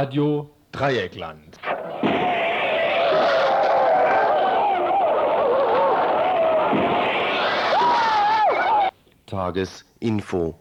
[0.00, 1.58] Radio Dreieckland.
[9.26, 10.58] Tagesinfo.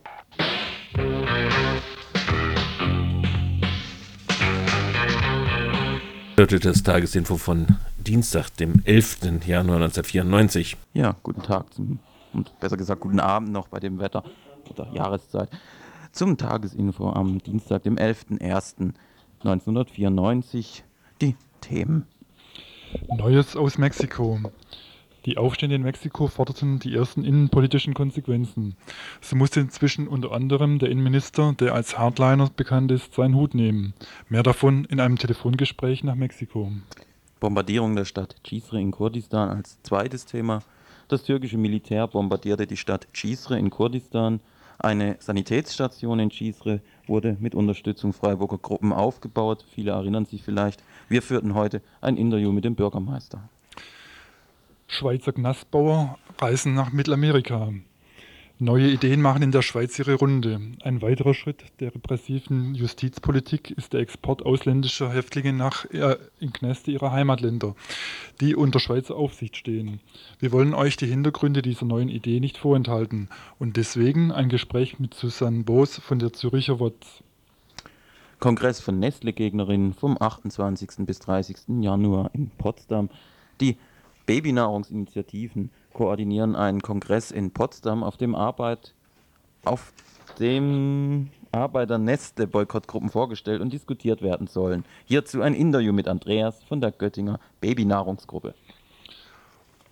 [6.35, 9.19] Das Tagesinfo von Dienstag, dem 11.
[9.45, 10.75] Januar 1994.
[10.93, 11.99] Ja, guten Tag zum,
[12.33, 14.25] und besser gesagt guten Abend noch bei dem Wetter
[14.69, 15.49] oder Jahreszeit
[16.11, 17.95] zum Tagesinfo am Dienstag, dem
[19.43, 20.81] 11.01.1994.
[21.21, 22.05] Die Themen.
[23.15, 24.39] Neues aus Mexiko.
[25.25, 28.75] Die Aufstände in Mexiko forderten die ersten innenpolitischen Konsequenzen.
[29.21, 33.93] So musste inzwischen unter anderem der Innenminister, der als Hardliner bekannt ist, seinen Hut nehmen.
[34.27, 36.71] Mehr davon in einem Telefongespräch nach Mexiko.
[37.39, 40.61] Bombardierung der Stadt Cizre in Kurdistan als zweites Thema.
[41.07, 44.39] Das türkische Militär bombardierte die Stadt Cizre in Kurdistan.
[44.81, 49.65] Eine Sanitätsstation in Cizre wurde mit Unterstützung Freiburger Gruppen aufgebaut.
[49.75, 50.81] Viele erinnern sich vielleicht.
[51.09, 53.49] Wir führten heute ein Interview mit dem Bürgermeister.
[54.87, 57.73] Schweizer Knastbauer reisen nach Mittelamerika.
[58.61, 60.59] Neue Ideen machen in der Schweiz ihre Runde.
[60.83, 66.91] Ein weiterer Schritt der repressiven Justizpolitik ist der Export ausländischer Häftlinge nach äh, in Knäste
[66.91, 67.73] ihrer Heimatländer,
[68.41, 70.01] die unter Schweizer Aufsicht stehen.
[70.39, 73.29] Wir wollen euch die Hintergründe dieser neuen Idee nicht vorenthalten
[73.59, 77.23] und deswegen ein Gespräch mit Susanne Boos von der Züricher WOTS.
[78.39, 81.05] Kongress von Nestle-Gegnerinnen vom 28.
[81.05, 81.59] bis 30.
[81.79, 83.09] Januar in Potsdam.
[83.61, 83.77] Die
[84.25, 88.93] Babynahrungsinitiativen koordinieren einen Kongress in Potsdam, auf dem Arbeit
[89.65, 89.93] auf
[90.39, 94.85] dem Arbeiter Nestle Boykottgruppen vorgestellt und diskutiert werden sollen.
[95.05, 98.53] Hierzu ein Interview mit Andreas von der Göttinger Babynahrungsgruppe.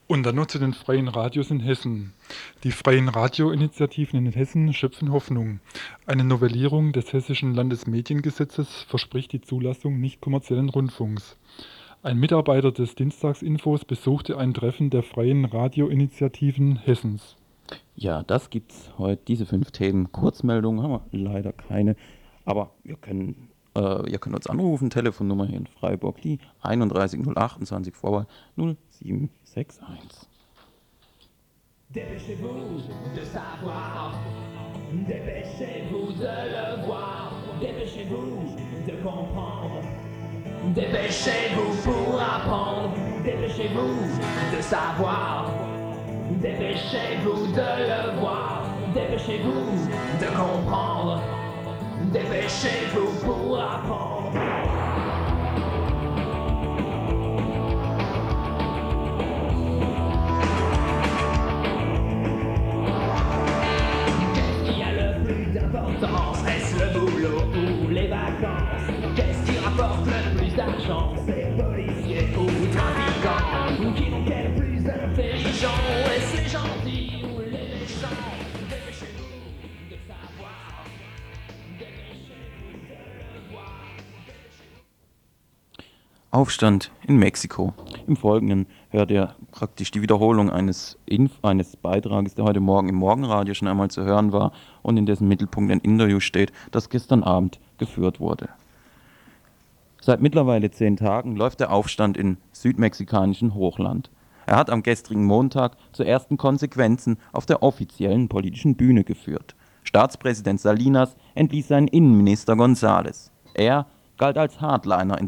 [0.07, 2.13] Und dann noch zu den freien Radios in Hessen.
[2.63, 5.59] Die freien Radioinitiativen in Hessen schöpfen Hoffnung.
[6.05, 11.35] Eine Novellierung des hessischen Landesmediengesetzes verspricht die Zulassung nicht kommerziellen Rundfunks.
[12.03, 17.35] Ein Mitarbeiter des Dienstagsinfos besuchte ein Treffen der freien Radioinitiativen Hessens.
[17.95, 19.23] Ja, das gibt's heute.
[19.27, 20.11] Diese fünf Themen.
[20.11, 21.95] Kurzmeldungen haben wir leider keine.
[22.45, 24.91] Aber wir können, äh, ihr könnt uns anrufen.
[24.91, 30.27] Telefonnummer hier in Freiburg, die 31028 Vorwahl 0761.
[31.89, 32.83] Dépêchez-vous
[33.15, 34.13] de savoir,
[35.07, 38.55] dépêchez-vous de le voir, dépêchez-vous
[38.85, 39.86] de comprendre.
[40.75, 45.51] Dépêchez-vous pour apprendre, dépêchez-vous de savoir,
[46.41, 48.63] dépêchez-vous de le voir,
[48.93, 49.87] dépêchez-vous
[50.19, 51.21] de comprendre,
[52.11, 54.31] dépêchez-vous pour apprendre.
[86.31, 87.73] Aufstand in Mexiko.
[88.07, 92.95] Im Folgenden hört ihr praktisch die Wiederholung eines, Inf eines Beitrages, der heute Morgen im
[92.95, 97.23] Morgenradio schon einmal zu hören war und in dessen Mittelpunkt ein Interview steht, das gestern
[97.23, 98.47] Abend geführt wurde.
[100.07, 104.09] Seit mittlerweile zehn Tagen läuft der Aufstand im südmexikanischen Hochland.
[104.45, 109.57] Er hat am gestrigen Montag zu ersten Konsequenzen auf der offiziellen politischen Bühne geführt.
[109.83, 113.31] Staatspräsident Salinas entließ seinen Innenminister González.
[113.53, 113.85] Er
[114.17, 115.27] galt als Hardliner in,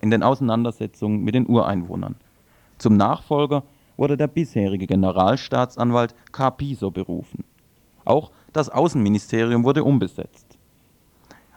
[0.00, 2.16] in den Auseinandersetzungen mit den Ureinwohnern.
[2.78, 3.62] Zum Nachfolger
[3.98, 7.44] wurde der bisherige Generalstaatsanwalt Carpizo berufen.
[8.06, 10.47] Auch das Außenministerium wurde umbesetzt.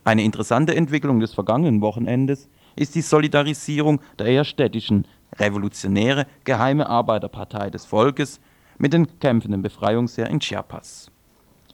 [0.03, 5.06] Eine interessante Entwicklung des vergangenen Wochenendes ist die Solidarisierung der eher städtischen
[5.38, 8.39] Revolutionäre Geheime Arbeiterpartei des Volkes
[8.80, 11.12] mit den kämpfenden Befreiungsheer in Chiapas.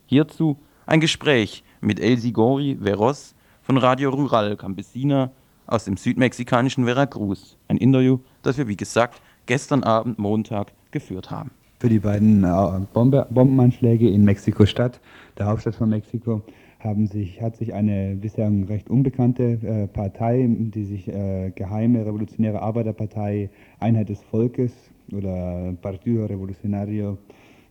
[0.07, 5.31] Hierzu ein Gespräch mit El Sigori Veros von Radio Rural Campesina
[5.65, 7.57] aus dem südmexikanischen Veracruz.
[7.69, 11.51] Ein Interview, das wir wie gesagt gestern Abend Montag geführt haben.
[11.79, 14.99] Für die beiden äh, Bombe, Bombenanschläge in Mexiko-Stadt,
[15.37, 16.41] der Hauptstadt von Mexiko,
[16.79, 22.61] haben sich, hat sich eine bislang recht unbekannte äh, Partei, die sich äh, Geheime Revolutionäre
[22.61, 24.73] Arbeiterpartei Einheit des Volkes
[25.11, 27.17] oder Partido Revolucionario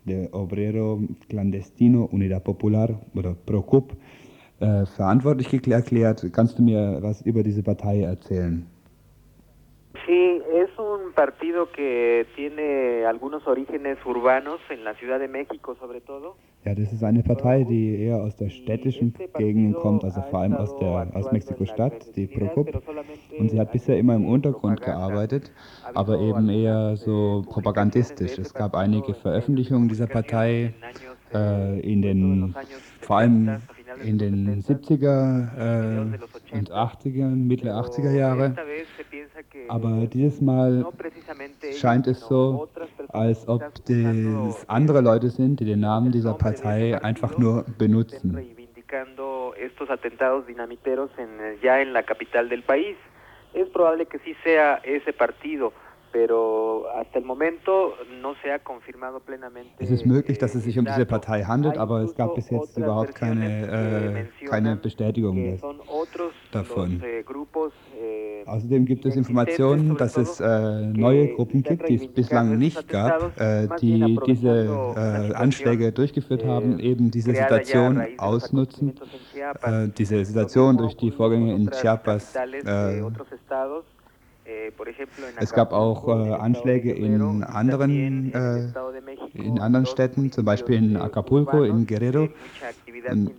[0.05, 3.93] de Obrero Clandestino Unidad Popular oder PROCUP
[4.61, 6.25] äh, verantwortlich erklärt.
[6.33, 8.67] Kannst du mir was über diese Partei erzählen?
[10.07, 16.01] Sí, es un partido que tiene algunos orígenes urbanos en la Ciudad de México sobre
[16.01, 16.37] todo.
[16.67, 20.55] Ja, das ist eine Partei, die eher aus der städtischen Gegend kommt, also vor allem
[20.55, 22.83] aus, der, aus Mexiko-Stadt, die Procop.
[23.39, 25.53] Und sie hat bisher immer im Untergrund gearbeitet,
[25.95, 28.37] aber eben eher so propagandistisch.
[28.39, 30.75] Es gab einige Veröffentlichungen dieser Partei
[31.33, 32.53] äh, in den,
[33.01, 33.63] vor allem
[34.03, 36.03] in den 70er
[36.53, 38.57] äh, und 80er, mittlere 80er Jahre.
[39.69, 40.85] Aber dieses Mal
[41.77, 42.69] scheint es so,
[43.17, 48.57] als ob das andere Leute sind, die den Namen dieser Partei einfach nur benutzen.
[49.59, 52.97] estos atentados dinamiteros en, ya en la capital del país.
[53.55, 55.73] Es probable que sí sea ese partido,
[56.13, 59.73] pero hasta el momento no se ha confirmado plenamente.
[59.79, 62.77] Es ist möglich, dass es sich um diese Partei handelt, aber es gab bis jetzt
[62.77, 65.63] überhaupt keine, äh, keine Bestätigung des,
[66.53, 67.03] davon.
[68.47, 73.39] Außerdem gibt es Informationen, dass es äh, neue Gruppen gibt, die es bislang nicht gab,
[73.41, 78.95] äh, die diese äh, Anschläge durchgeführt haben, eben diese Situation ausnutzen,
[79.63, 83.03] äh, diese Situation durch die Vorgänge in Chiapas äh,
[85.41, 88.69] es gab auch äh, Anschläge in anderen, äh,
[89.35, 92.29] in anderen Städten, zum Beispiel in Acapulco, in Guerrero,
[93.11, 93.31] in,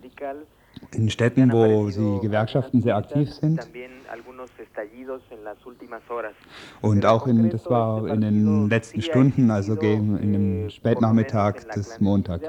[0.92, 3.66] in Städten, wo die Gewerkschaften sehr aktiv sind.
[6.80, 12.48] Und auch in, das war in den letzten Stunden, also in dem Spätnachmittag des Montags.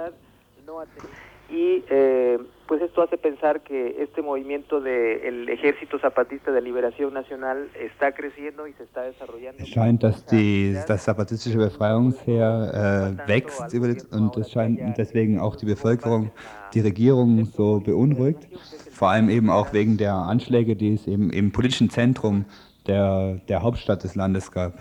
[2.69, 8.11] Pues esto hace pensar que este movimiento del de Ejército Zapatista de Liberación Nacional está
[8.11, 9.63] creciendo y se está desarrollando.
[9.63, 13.73] Es scheint, dass die, das zapatistische Befreiungsheer äh, wächst
[14.11, 16.29] und es scheint deswegen auch die Bevölkerung,
[16.75, 18.47] die Regierung so beunruhigt.
[18.91, 22.45] Vor allem eben auch wegen der Anschläge, die es eben im politischen Zentrum
[22.85, 24.73] der, der Hauptstadt des Landes gab.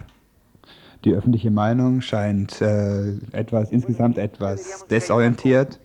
[1.06, 5.80] Die öffentliche Meinung scheint äh, etwas, insgesamt etwas desorientiert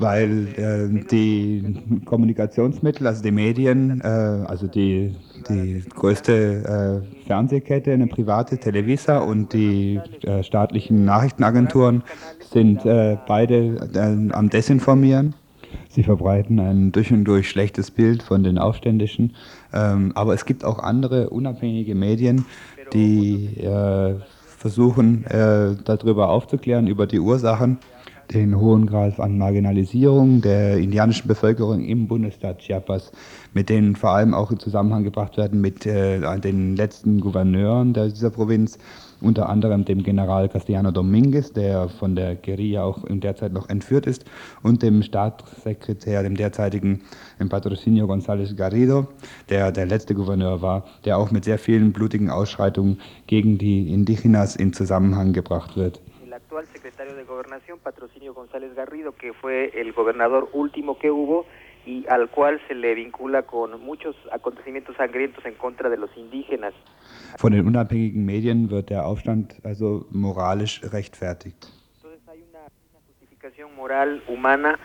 [0.00, 1.76] weil äh, die
[2.06, 5.14] Kommunikationsmittel, also die Medien, äh, also die,
[5.48, 12.02] die größte äh, Fernsehkette, eine private Televisa und die äh, staatlichen Nachrichtenagenturen
[12.52, 15.34] sind äh, beide äh, am Desinformieren.
[15.88, 19.36] Sie verbreiten ein durch und durch schlechtes Bild von den Aufständischen.
[19.72, 22.44] Ähm, aber es gibt auch andere unabhängige Medien,
[22.92, 23.56] die
[24.58, 25.24] versuchen,
[25.84, 27.78] darüber aufzuklären, über die Ursachen
[28.32, 33.10] den hohen Grad an Marginalisierung der indianischen Bevölkerung im Bundesstaat Chiapas,
[33.54, 38.30] mit denen vor allem auch in Zusammenhang gebracht werden mit äh, den letzten Gouverneuren dieser
[38.30, 38.78] Provinz,
[39.20, 43.68] unter anderem dem General Castellano Dominguez, der von der Guerilla auch in der Zeit noch
[43.68, 44.24] entführt ist,
[44.62, 47.02] und dem Staatssekretär, dem derzeitigen
[47.48, 49.08] Patrocinio González Garrido,
[49.48, 54.56] der der letzte Gouverneur war, der auch mit sehr vielen blutigen Ausschreitungen gegen die Indigenas
[54.56, 56.00] in Zusammenhang gebracht wird.
[56.50, 61.46] Actual secretario de Gobernación, Patrocinio González Garrido, que fue el gobernador último que hubo
[61.86, 66.74] y al cual se le vincula con muchos acontecimientos sangrientos en contra de los indígenas.
[67.40, 71.68] Von den unabhängigen Medien wird der Aufstand also moralisch rechtfertigt.
[71.94, 74.76] Entonces hay una, una justificación moral humana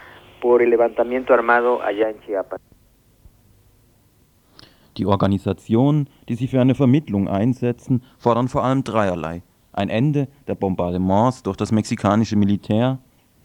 [0.43, 2.61] por el levantamiento armado allá en Chiapas.
[4.97, 9.41] Die Organisationen, die sich für eine Vermittlung einsetzen, fordern vor allem dreierlei
[9.75, 12.97] ein Ende der Bombardements durch das mexikanische Militär,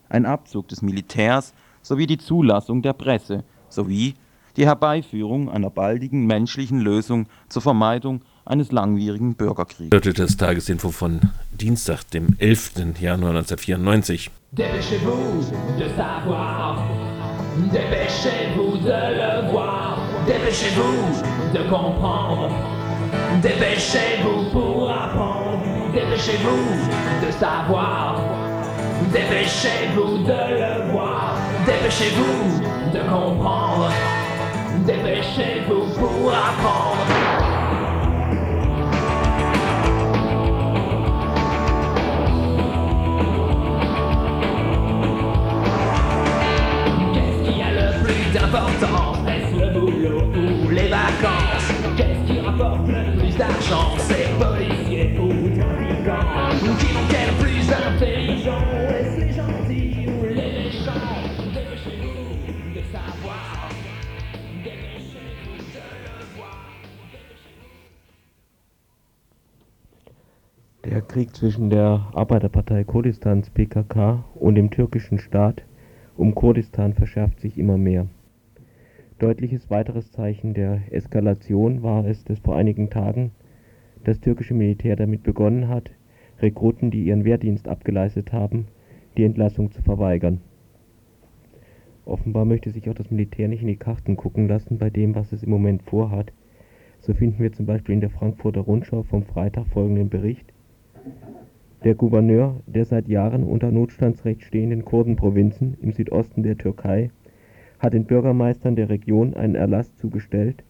[0.09, 4.15] ein Abzug des Militärs sowie die Zulassung der Presse sowie
[4.57, 9.93] die Herbeiführung einer baldigen menschlichen Lösung zur Vermeidung eines langwierigen Bürgerkriegs.
[9.93, 11.21] Hörte das Tagesinfo von
[11.53, 12.73] Dienstag, dem 11.
[13.01, 14.31] Januar 1994.
[14.53, 15.45] Dépêchez-vous
[15.79, 16.85] de savoir,
[17.73, 21.23] dépêchez-vous de le voir, dépêchez-vous
[21.55, 22.51] de comprendre,
[23.41, 25.30] dépêchez-vous pour apprendre.
[25.93, 28.21] Dépêchez-vous de savoir,
[29.13, 32.61] dépêchez-vous de le voir, dépêchez-vous
[32.93, 33.91] de comprendre,
[34.87, 37.07] dépêchez-vous pour apprendre.
[47.13, 49.19] Qu'est-ce qui a le plus d'importance?
[49.27, 51.73] Est-ce le boulot ou les vacances?
[51.97, 53.97] Qu'est-ce qui rapporte le plus d'argent?
[53.99, 54.29] C'est
[70.85, 75.65] Der Krieg zwischen der Arbeiterpartei Kurdistans PKK und dem türkischen Staat
[76.17, 78.07] um Kurdistan verschärft sich immer mehr.
[79.19, 83.31] Deutliches weiteres Zeichen der Eskalation war es, dass vor einigen Tagen
[84.05, 85.91] das türkische Militär damit begonnen hat,
[86.43, 88.67] Rekruten, die ihren Wehrdienst abgeleistet haben,
[89.17, 90.41] die Entlassung zu verweigern
[92.11, 95.31] Offenbar möchte sich auch das Militär nicht in die Karten gucken lassen bei dem, was
[95.33, 96.33] es im Moment vorhat.
[96.99, 100.53] So finden wir zum Beispiel in der Frankfurter Rundschau vom Freitag folgenden Bericht.
[101.85, 107.11] Der Gouverneur der seit Jahren unter Notstandsrecht stehenden Kurdenprovinzen im Südosten der Türkei
[107.79, 110.65] hat den Bürgermeistern der Region einen Erlass zugestellt,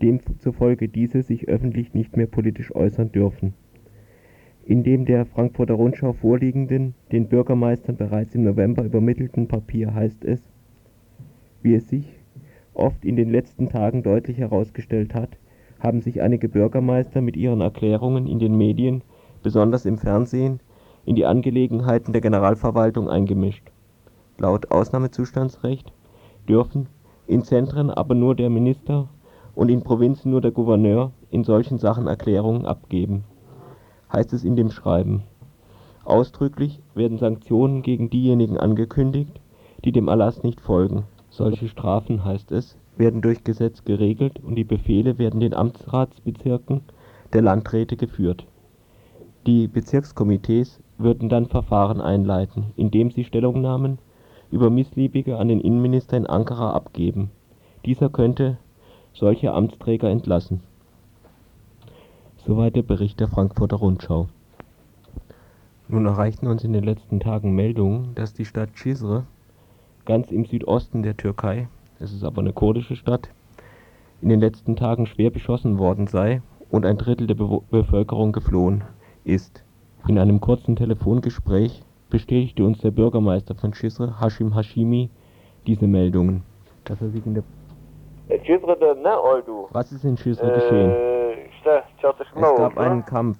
[0.00, 3.54] demzufolge diese sich öffentlich nicht mehr politisch äußern dürfen.
[4.66, 10.40] In dem der Frankfurter Rundschau vorliegenden, den Bürgermeistern bereits im November übermittelten Papier heißt es,
[11.60, 12.18] wie es sich
[12.72, 15.36] oft in den letzten Tagen deutlich herausgestellt hat,
[15.80, 19.02] haben sich einige Bürgermeister mit ihren Erklärungen in den Medien,
[19.42, 20.60] besonders im Fernsehen,
[21.04, 23.70] in die Angelegenheiten der Generalverwaltung eingemischt.
[24.38, 25.92] Laut Ausnahmezustandsrecht
[26.48, 26.88] dürfen
[27.26, 29.10] in Zentren aber nur der Minister
[29.54, 33.24] und in Provinzen nur der Gouverneur in solchen Sachen Erklärungen abgeben,
[34.14, 35.24] heißt es in dem Schreiben.
[36.04, 39.40] Ausdrücklich werden Sanktionen gegen diejenigen angekündigt,
[39.84, 41.04] die dem Erlass nicht folgen.
[41.30, 46.82] Solche Strafen, heißt es, werden durch Gesetz geregelt und die Befehle werden den Amtsratsbezirken
[47.32, 48.46] der Landräte geführt.
[49.46, 53.98] Die Bezirkskomitees würden dann Verfahren einleiten, indem sie Stellungnahmen
[54.50, 57.30] über Missliebige an den Innenminister in Ankara abgeben.
[57.84, 58.58] Dieser könnte
[59.12, 60.60] solche Amtsträger entlassen.
[62.46, 64.28] Soweit der Bericht der Frankfurter Rundschau.
[65.88, 69.24] Nun erreichten uns in den letzten Tagen Meldungen, dass die Stadt Cizre,
[70.04, 71.68] ganz im Südosten der Türkei,
[72.00, 73.30] es ist aber eine kurdische Stadt,
[74.20, 78.84] in den letzten Tagen schwer beschossen worden sei und ein Drittel der Be Bevölkerung geflohen
[79.24, 79.64] ist.
[80.06, 85.08] In einem kurzen Telefongespräch bestätigte uns der Bürgermeister von Cizre, Hashim Hashimi,
[85.66, 86.42] diese Meldungen.
[86.84, 87.44] Dass er sich in der?
[89.72, 90.92] Was ist in Cizre geschehen?
[92.00, 93.38] Çatışma Es gab einen Kampf.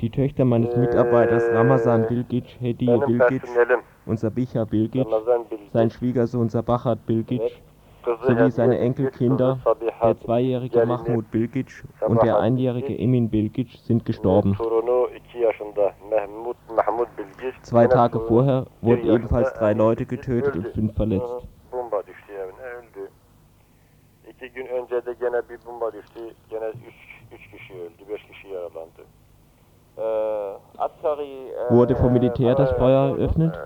[0.00, 3.42] Die Töchter meines Mitarbeiters Ramazan Bilgic, Benim Bilgic
[4.06, 5.06] und Sabiha Bilgic,
[5.72, 7.62] sein Schwiegersohn Sabahat Bilgic
[8.26, 9.58] sowie seine Enkelkinder,
[10.02, 14.54] der zweijährige Mahmud Bilgic und der einjährige Emin Bilgic sind gestorben.
[14.54, 17.54] Torunu 2 yaşında Mehmut Mahmud Bilgic.
[17.62, 21.48] Zwei Tage vorher wurden ebenfalls drei Leute getötet und fünf verletzt.
[25.06, 26.34] De gene bir bomba düştü.
[26.50, 26.94] Gene üç,
[27.32, 29.02] üç kişi öldü, beş kişi yaralandı.
[29.98, 30.02] E,
[31.70, 33.54] Wurde vom Militär das e, Feuer eröffnet?
[33.54, 33.60] e,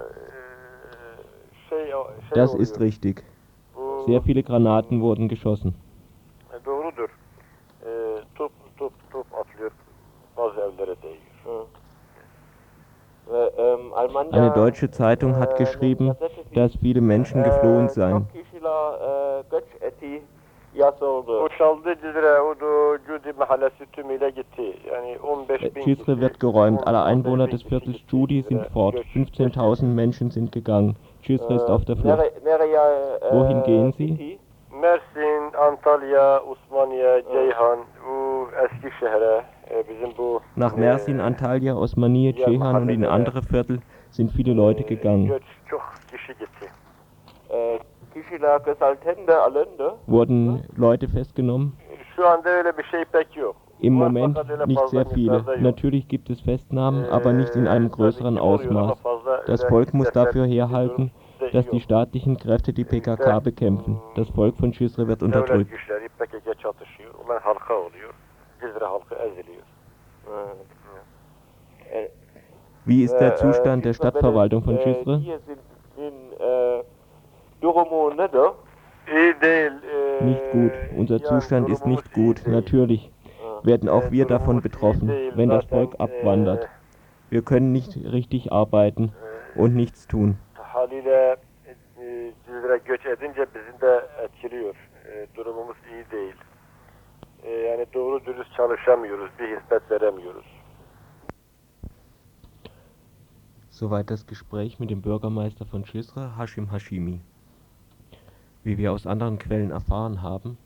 [2.34, 3.24] Das ist richtig.
[4.06, 5.74] Sehr viele Granaten wurden geschossen.
[14.32, 16.16] Eine deutsche Zeitung hat geschrieben,
[16.54, 18.26] dass viele Menschen geflohen seien.
[20.74, 21.40] Eti yazıldı.
[21.42, 24.76] Boşaldı Cizre, Udu, Cudi mahallesi tümüyle gitti.
[24.92, 26.80] Yani 15 bin Cizre wird geräumt.
[26.86, 27.96] Alle 15 Einwohner des Viertels.
[28.10, 28.94] Judi sind fort.
[28.94, 30.94] göç- 15.000 Menschen sind gegangen.
[31.22, 32.18] Cizre ist auf der Flucht.
[32.18, 34.38] E, Wohin gehen Sie?
[34.80, 42.88] Mersin, Antalya, Osmaniye, Ceyhan, bu Eskişehir'e e, bizim bu Nach Mersin, Antalya, Osmaniye, Ceyhan und
[42.88, 43.78] in andere Viertel
[44.10, 45.26] sind viele Leute gegangen.
[45.26, 46.70] Göç çok kişi gitti.
[50.06, 51.76] Wurden Leute festgenommen?
[53.80, 55.44] Im Moment nicht sehr viele.
[55.58, 58.98] Natürlich gibt es Festnahmen, Ee, aber nicht in einem größeren Ausmaß.
[59.46, 61.12] Das Volk muss dafür herhalten,
[61.52, 64.00] dass die staatlichen Kräfte die PKK bekämpfen.
[64.16, 65.70] Das Volk von Cizre wird unterdrückt.
[72.84, 75.18] Wie ist Äh, der Zustand der Stadtverwaltung von Cizre?
[75.18, 75.58] Hier sind
[75.96, 76.82] in äh,
[77.60, 79.70] durumu e,
[80.24, 80.72] Nicht gut.
[80.96, 82.42] Unser Zustand ist nicht gut.
[82.46, 83.10] Natürlich
[83.62, 86.68] werden Äh, auch wir davon betroffen, wenn das Volk e, abwandert.
[87.28, 89.12] Wir können nicht richtig arbeiten
[89.54, 90.38] und nichts tun.
[90.74, 90.98] e.
[97.42, 97.68] E.
[97.68, 97.82] E.
[103.70, 107.20] Soweit das Gespräch mit dem Bürgermeister von Cizre, Hashim Hashimi.
[108.62, 110.58] Wie wir aus anderen Quellen erfahren haben,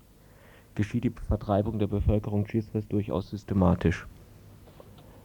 [0.74, 4.06] geschieht die Vertreibung der Bevölkerung Cizres durchaus systematisch.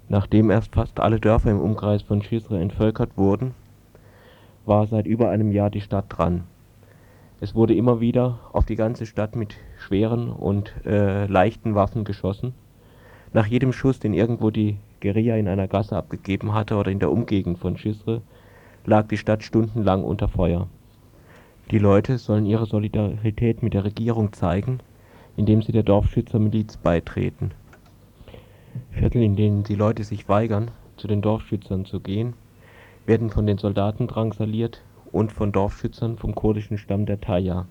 [0.08, 3.56] Nachdem erst fast alle Dörfer im Umkreis von Cizre entvölkert wurden,
[4.66, 6.44] war seit über einem Jahr die Stadt dran.
[7.42, 12.54] Es wurde immer wieder auf die ganze Stadt mit schweren und äh, leichten Waffen geschossen.
[13.34, 17.12] Nach jedem Schuss, den irgendwo die Guerilla in einer Gasse abgegeben hatte oder in der
[17.12, 18.22] Umgegend von Cizre,
[18.86, 20.68] lag die Stadt stundenlang unter Feuer.
[21.72, 24.80] Die Leute sollen ihre Solidarität mit der Regierung zeigen,
[25.38, 27.52] indem sie der Dorfschützermiliz beitreten.
[28.90, 32.34] Viertel, in denen die Leute sich weigern, zu den Dorfschützern zu gehen,
[33.06, 37.68] werden von den Soldaten drangsaliert und von Dorfschützern vom kurdischen Stamm der Taya.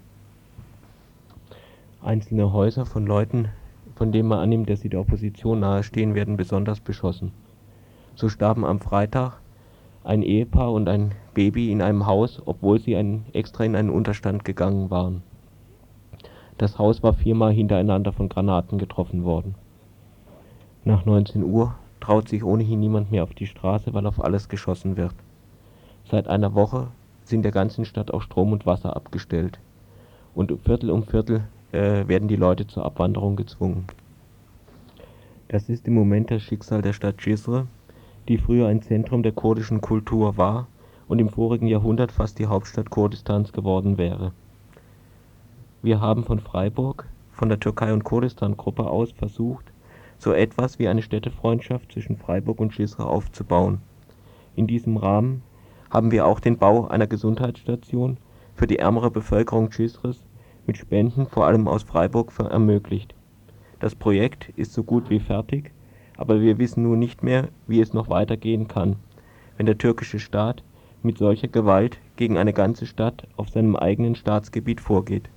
[2.01, 3.49] Einzelne Häuser von Leuten,
[3.97, 7.33] von denen man annimmt, dass sie der Opposition nahestehen, werden besonders beschossen.
[8.15, 9.41] So starben am Freitag
[10.05, 14.45] ein Ehepaar und ein Baby in einem Haus, obwohl sie ein, extra in einen Unterstand
[14.45, 15.23] gegangen waren.
[16.57, 19.55] Das Haus war viermal hintereinander von Granaten getroffen worden.
[20.85, 24.97] Nach 19 Uhr traut sich ohnehin niemand mehr auf die Straße, weil auf alles geschossen
[24.97, 25.15] wird.
[26.11, 26.89] Seit einer Woche
[27.25, 29.61] sind der ganzen Stadt auch Strom und Wasser abgestellt.
[30.35, 33.85] Und Viertel um Viertel äh, werden die Leute zur Abwanderung gezwungen.
[35.49, 37.67] Das ist im Moment das Schicksal der Stadt Cizre,
[38.29, 40.69] die früher ein Zentrum der kurdischen Kultur war
[41.09, 44.33] und im vorigen Jahrhundert fast die Hauptstadt Kurdistans geworden wäre.
[45.83, 49.73] Wir haben von Freiburg, von der Türkei- und Kurdistan-Gruppe aus versucht,
[50.19, 53.81] so etwas wie eine Städtefreundschaft zwischen Freiburg und Cizre aufzubauen.
[54.57, 55.43] In diesem Rahmen
[55.91, 58.19] haben wir auch den Bau einer Gesundheitsstation
[58.55, 60.27] für die ärmere Bevölkerung Cizres
[60.67, 63.15] mit Spenden vor allem aus Freiburg ermöglicht.
[63.81, 65.73] Das Projekt ist so gut wie fertig,
[66.19, 68.97] aber wir wissen nun nicht mehr, wie es noch weitergehen kann,
[69.57, 70.63] wenn der türkische Staat
[71.03, 75.31] mit solcher Gewalt gegen eine ganze Stadt auf seinem eigenen Staatsgebiet vorgeht.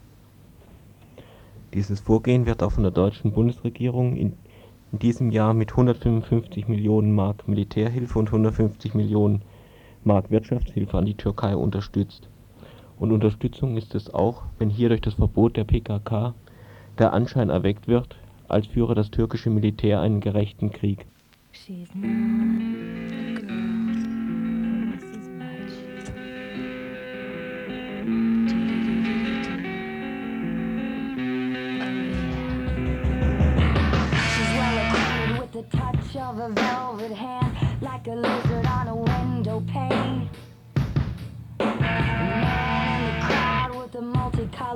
[1.74, 4.34] Dieses Vorgehen wird auch von der deutschen Bundesregierung in,
[4.92, 9.44] in diesem Jahr mit 155 Millionen Mark Militärhilfe und 150 Millionen
[10.04, 12.28] Mark Wirtschaftshilfe an die Türkei unterstützt.
[13.00, 16.34] Und Unterstützung ist es auch, wenn hier durch das Verbot der PKK
[16.98, 18.18] der Anschein erweckt wird,
[18.52, 21.06] als führe das türkische Militär einen gerechten Krieg.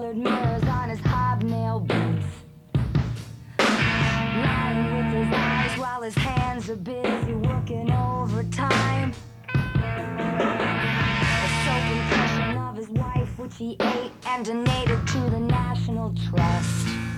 [0.06, 0.65] Of mirrors
[5.86, 9.14] while his hands are busy working overtime.
[9.54, 9.58] A
[11.64, 17.15] soap impression of his wife, which he ate and donated to the National Trust.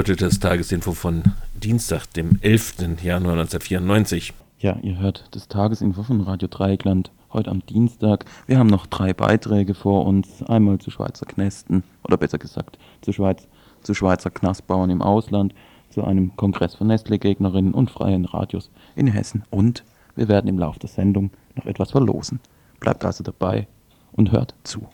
[0.00, 3.02] Hörte das Tagesinfo von Dienstag, dem 11.
[3.02, 4.32] Januar 1994.
[4.58, 8.24] Ja, ihr hört das Tagesinfo von Radio Dreieckland heute am Dienstag.
[8.46, 10.42] Wir haben noch drei Beiträge vor uns.
[10.44, 13.46] Einmal zu Schweizer Knästen, oder besser gesagt zu, Schweiz,
[13.82, 15.54] zu Schweizer Knastbauern im Ausland,
[15.90, 19.42] zu einem Kongress von Nestle-Gegnerinnen und freien Radios in Hessen.
[19.50, 19.84] Und
[20.16, 22.40] wir werden im Laufe der Sendung noch etwas verlosen.
[22.80, 23.68] Bleibt also dabei
[24.12, 24.88] und hört zu.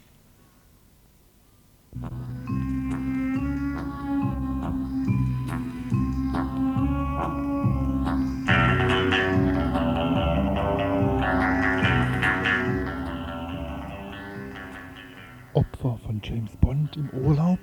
[16.29, 17.61] James Bond im Urlaub.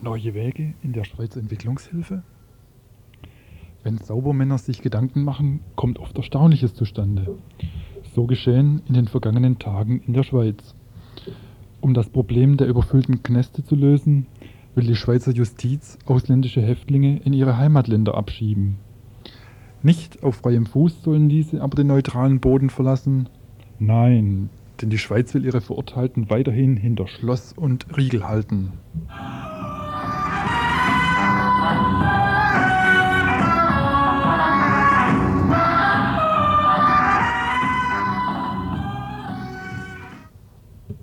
[0.00, 2.22] Neue Wege in der Schweizer Entwicklungshilfe.
[3.82, 7.36] Wenn Saubermänner sich Gedanken machen, kommt oft Erstaunliches zustande.
[8.14, 10.76] So geschehen in den vergangenen Tagen in der Schweiz.
[11.80, 14.28] Um das Problem der überfüllten Kneste zu lösen,
[14.76, 18.78] will die Schweizer Justiz ausländische Häftlinge in ihre Heimatländer abschieben.
[19.82, 23.28] Nicht auf freiem Fuß sollen diese aber den neutralen Boden verlassen.
[23.78, 28.72] Nein, denn die Schweiz will ihre Verurteilten weiterhin hinter Schloss und Riegel halten.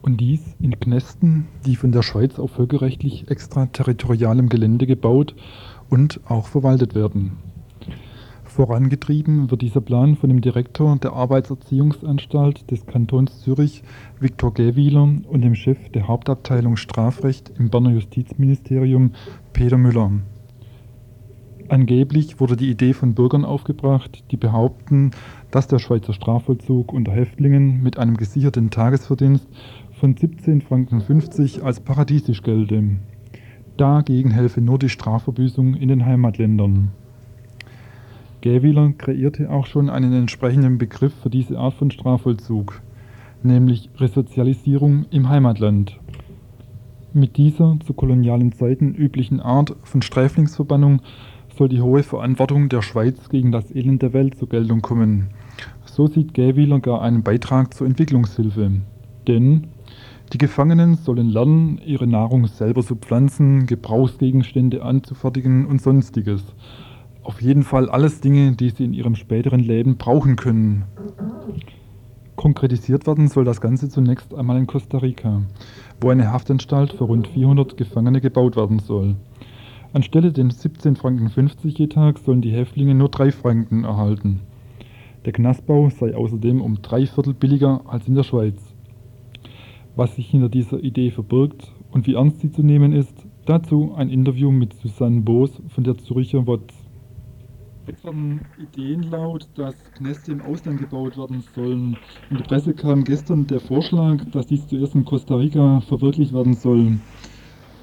[0.02, 5.34] Und dies in Knästen, die von der Schweiz auf völkerrechtlich extraterritorialem Gelände gebaut
[5.90, 7.38] und auch verwaltet werden.
[8.56, 13.84] Vorangetrieben wird dieser Plan von dem Direktor der Arbeitserziehungsanstalt des Kantons Zürich,
[14.22, 19.12] Viktor Gähwiler, und dem Chef der Hauptabteilung Strafrecht im Berner Justizministerium,
[19.52, 20.10] Peter Müller.
[21.68, 25.12] Angeblich wurde die Idee von Bürgern aufgebracht, die behaupten,
[25.52, 29.50] dass der Schweizer Strafvollzug unter Häftlingen mit einem gesicherten Tagesverdienst
[30.00, 32.84] von 17,50 Franken als paradiesisch gelte.
[33.76, 36.94] Dagegen helfe nur die Strafverbüßung in den Heimatländern.
[38.46, 42.80] Gähwiler kreierte auch schon einen entsprechenden Begriff für diese Art von Strafvollzug,
[43.42, 46.00] nämlich Resozialisierung im Heimatland.
[47.12, 51.02] Mit dieser zu kolonialen Zeiten üblichen Art von Sträflingsverbannung
[51.58, 55.30] soll die hohe Verantwortung der Schweiz gegen das Elend der Welt zur Geltung kommen.
[55.86, 58.74] So sieht Gähwiler gar einen Beitrag zur Entwicklungshilfe.
[59.28, 59.70] Denn
[60.34, 66.44] die Gefangenen sollen lernen, ihre Nahrung selber zu pflanzen, Gebrauchsgegenstände anzufertigen und sonstiges.
[67.26, 70.84] Auf jeden Fall alles Dinge, die sie in ihrem späteren Leben brauchen können.
[72.36, 75.42] Konkretisiert werden soll das Ganze zunächst einmal in Costa Rica,
[76.00, 79.16] wo eine Haftanstalt für rund 400 Gefangene gebaut werden soll.
[79.92, 81.32] Anstelle den 17,50 Franken
[81.64, 84.42] je Tag sollen die Häftlinge nur 3 Franken erhalten.
[85.26, 88.62] Der Knastbau sei außerdem um drei Viertel billiger als in der Schweiz.
[89.96, 94.10] Was sich hinter dieser Idee verbirgt und wie ernst sie zu nehmen ist, dazu ein
[94.10, 96.75] Interview mit Susanne Boos von der Zürcher WOTS.
[98.04, 101.98] Werden Ideen laut, dass Kneste im Ausland gebaut werden sollen.
[102.30, 106.54] In der Presse kam gestern der Vorschlag, dass dies zuerst in Costa Rica verwirklicht werden
[106.54, 107.00] soll.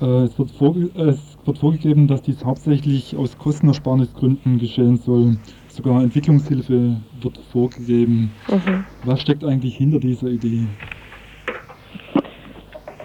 [0.00, 0.50] Äh, es, wird
[0.96, 5.36] äh, es wird vorgegeben, dass dies hauptsächlich aus Kostenersparnisgründen geschehen soll.
[5.68, 8.32] Sogar Entwicklungshilfe wird vorgegeben.
[8.50, 8.84] Mhm.
[9.04, 10.66] Was steckt eigentlich hinter dieser Idee?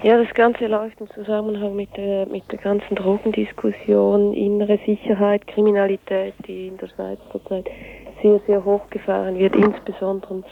[0.03, 6.35] Ja, das Ganze läuft im Zusammenhang mit der, mit der ganzen Drogendiskussion, innere Sicherheit, Kriminalität,
[6.45, 7.65] die in der Schweiz zurzeit
[8.21, 10.43] sehr, sehr hochgefahren wird, insbesondere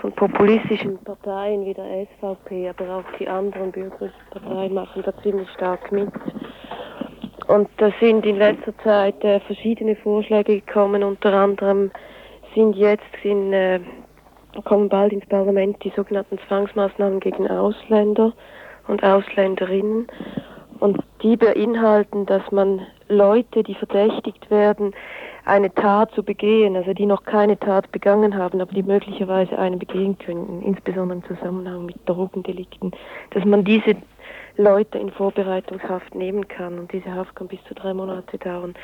[0.00, 5.50] von populistischen Parteien wie der SVP, aber auch die anderen bürgerlichen Parteien machen da ziemlich
[5.50, 6.08] stark mit.
[7.48, 11.90] Und da sind in letzter Zeit äh, verschiedene Vorschläge gekommen, unter anderem
[12.54, 13.78] sind jetzt in, äh,
[14.64, 18.32] kommen bald ins Parlament die sogenannten Zwangsmaßnahmen gegen Ausländer
[18.88, 20.06] und Ausländerinnen.
[20.78, 24.92] Und die beinhalten, dass man Leute, die verdächtigt werden,
[25.46, 29.76] eine Tat zu begehen, also die noch keine Tat begangen haben, aber die möglicherweise eine
[29.76, 32.92] begehen könnten, insbesondere im Zusammenhang mit Drogendelikten,
[33.30, 33.96] dass man diese
[34.56, 38.74] Leute in Vorbereitungshaft nehmen kann und diese Haft kann bis zu drei Monate dauern.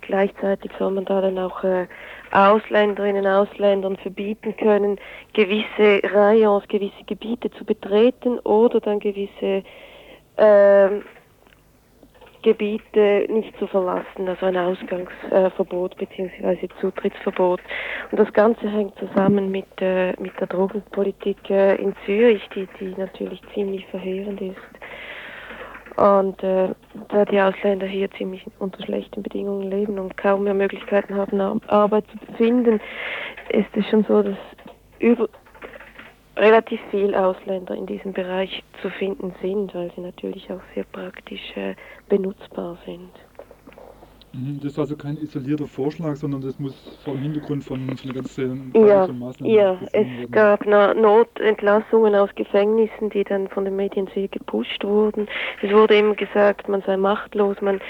[0.00, 1.86] Gleichzeitig soll man da dann auch äh,
[2.32, 4.98] Ausländerinnen und Ausländern verbieten können,
[5.32, 9.62] gewisse Rayons, gewisse Gebiete zu betreten oder dann gewisse
[10.36, 11.00] äh,
[12.42, 16.68] Gebiete nicht zu verlassen, also ein Ausgangsverbot äh, bzw.
[16.80, 17.60] Zutrittsverbot.
[18.10, 22.94] Und das Ganze hängt zusammen mit, äh, mit der Drogenpolitik äh, in Zürich, die, die
[22.96, 24.69] natürlich ziemlich verheerend ist.
[26.00, 26.70] Und äh,
[27.08, 32.04] da die Ausländer hier ziemlich unter schlechten Bedingungen leben und kaum mehr Möglichkeiten haben, Arbeit
[32.10, 32.80] zu finden,
[33.50, 34.38] ist es schon so, dass
[34.98, 35.28] über
[36.38, 41.54] relativ viel Ausländer in diesem Bereich zu finden sind, weil sie natürlich auch sehr praktisch
[41.54, 41.74] äh,
[42.08, 43.10] benutzbar sind.
[44.32, 48.10] Mhm, das ist also kein isolierter Vorschlag, sondern das muss vor dem Hintergrund von, von
[48.10, 50.30] einer ganzen ja, von Maßnahmen Ja, es werden.
[50.30, 55.26] gab na, Notentlassungen aus Gefängnissen, die dann von den Medien sehr gepusht wurden.
[55.62, 57.80] Es wurde immer gesagt, man sei machtlos, man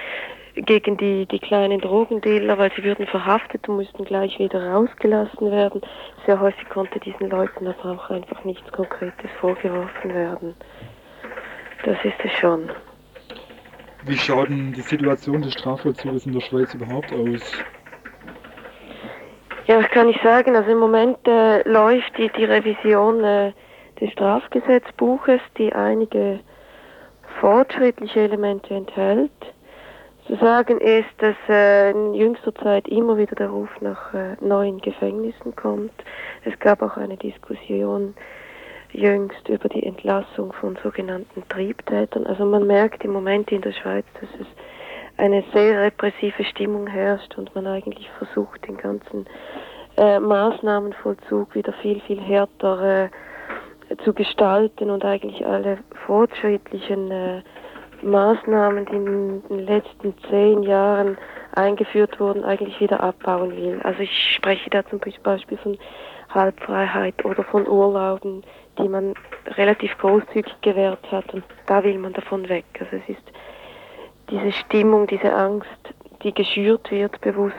[0.55, 5.83] gegen die, die kleinen Drogendealer, weil sie würden verhaftet und müssten gleich wieder rausgelassen werden.
[6.26, 10.55] Sehr häufig konnte diesen Leuten aber auch einfach nichts Konkretes vorgeworfen werden.
[11.85, 12.70] Das ist es schon.
[14.05, 17.41] Wie schaut denn die Situation des Strafvollzuges in der Schweiz überhaupt aus?
[19.67, 20.57] Ja, was kann ich sagen?
[20.57, 23.53] Also im Moment äh, läuft die, die Revision äh,
[24.01, 26.41] des Strafgesetzbuches, die einige
[27.41, 29.31] fortschrittliche Elemente enthält.
[30.27, 34.81] zu sagen ist, dass äh, in jüngster Zeit immer wieder der Ruf nach äh, neuen
[34.81, 35.93] Gefängnissen kommt.
[36.45, 38.15] Es gab auch eine Diskussion
[38.92, 42.26] jüngst über die Entlassung von sogenannten Triebtätern.
[42.26, 44.46] Also man merkt im Moment in der Schweiz, dass es
[45.16, 49.26] eine sehr repressive Stimmung herrscht und man eigentlich versucht, den ganzen
[49.96, 53.05] äh, Maßnahmenvollzug wieder viel, viel härter
[53.90, 57.42] äh, zu gestalten und eigentlich alle fortschrittlichen äh,
[58.03, 61.18] Maßnahmen, die in den letzten zehn Jahren
[61.55, 63.81] eingeführt wurden, eigentlich wieder abbauen will.
[63.83, 65.76] Also ich spreche da zum Beispiel von
[66.31, 68.42] Halbfreiheit oder von Urlauben,
[68.83, 69.14] die man
[69.57, 72.64] relativ großzügig gewährt hat und da will man davon weg.
[72.79, 73.33] Also es ist
[74.31, 75.69] diese Stimmung, diese Angst,
[76.23, 77.55] die geschürt wird bewusst,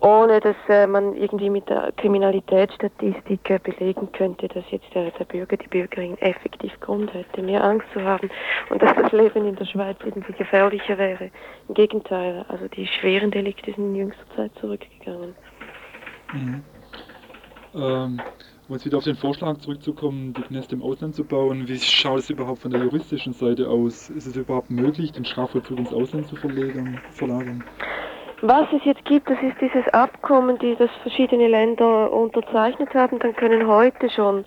[0.00, 5.24] ohne dass äh, man irgendwie mit der Kriminalitätsstatistik äh, belegen könnte, dass jetzt der, der,
[5.24, 8.30] Bürger, die Bürgerin effektiv Grund hätte, mehr Angst zu haben
[8.70, 11.30] und dass das Leben in der Schweiz irgendwie gefährlicher wäre.
[11.66, 15.34] Im Gegenteil, also die schweren Delikte sind in jüngster Zeit zurückgegangen.
[16.32, 16.64] Mhm.
[17.74, 18.20] Ähm,
[18.68, 22.18] um jetzt wieder auf den Vorschlag zurückzukommen, die Kneste im Ausland zu bauen, wie schaut
[22.18, 24.10] es überhaupt von der juristischen Seite aus?
[24.10, 27.64] Ist es überhaupt möglich, den Strafvollzug ins Ausland zu verlagern?
[28.42, 33.18] Was es jetzt gibt, das ist dieses Abkommen, die das verschiedene Länder unterzeichnet haben.
[33.18, 34.44] Dann können heute schon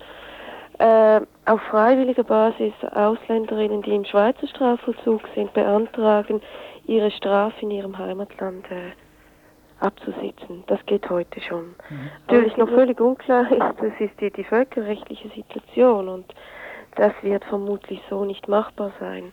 [0.78, 6.40] äh, auf freiwilliger Basis Ausländerinnen, die im Schweizer Strafvollzug sind, beantragen,
[6.86, 8.92] ihre Strafe in ihrem Heimatland äh,
[9.82, 10.64] abzusitzen.
[10.66, 11.74] Das geht heute schon.
[11.90, 12.10] Mhm.
[12.26, 16.34] Natürlich noch völlig unklar ist, das ist die, die völkerrechtliche Situation und
[16.96, 19.32] das wird vermutlich so nicht machbar sein.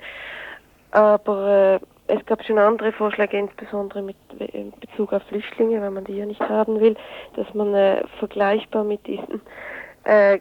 [0.92, 6.06] Aber äh, es gab schon andere Vorschläge, insbesondere mit in Bezug auf Flüchtlinge, wenn man
[6.06, 6.96] die ja nicht haben will,
[7.36, 9.42] dass man äh, vergleichbar mit diesen
[10.06, 10.40] äh,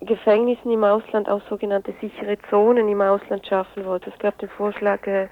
[0.00, 4.10] Gefängnissen im Ausland auch sogenannte sichere Zonen im Ausland schaffen wollte.
[4.10, 5.28] Es gab den Vorschlag, äh, äh,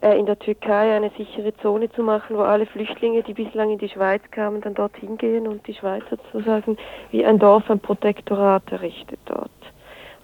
[0.00, 3.88] in der Türkei eine sichere Zone zu machen, wo alle Flüchtlinge, die bislang in die
[3.88, 6.76] Schweiz kamen, dann dorthin gehen und die Schweiz sozusagen
[7.10, 9.50] wie ein Dorf, ein Protektorat errichtet dort.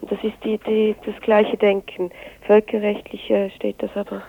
[0.00, 2.10] Und das ist die, die, das gleiche Denken.
[2.46, 4.22] Völkerrechtlich äh, steht das aber,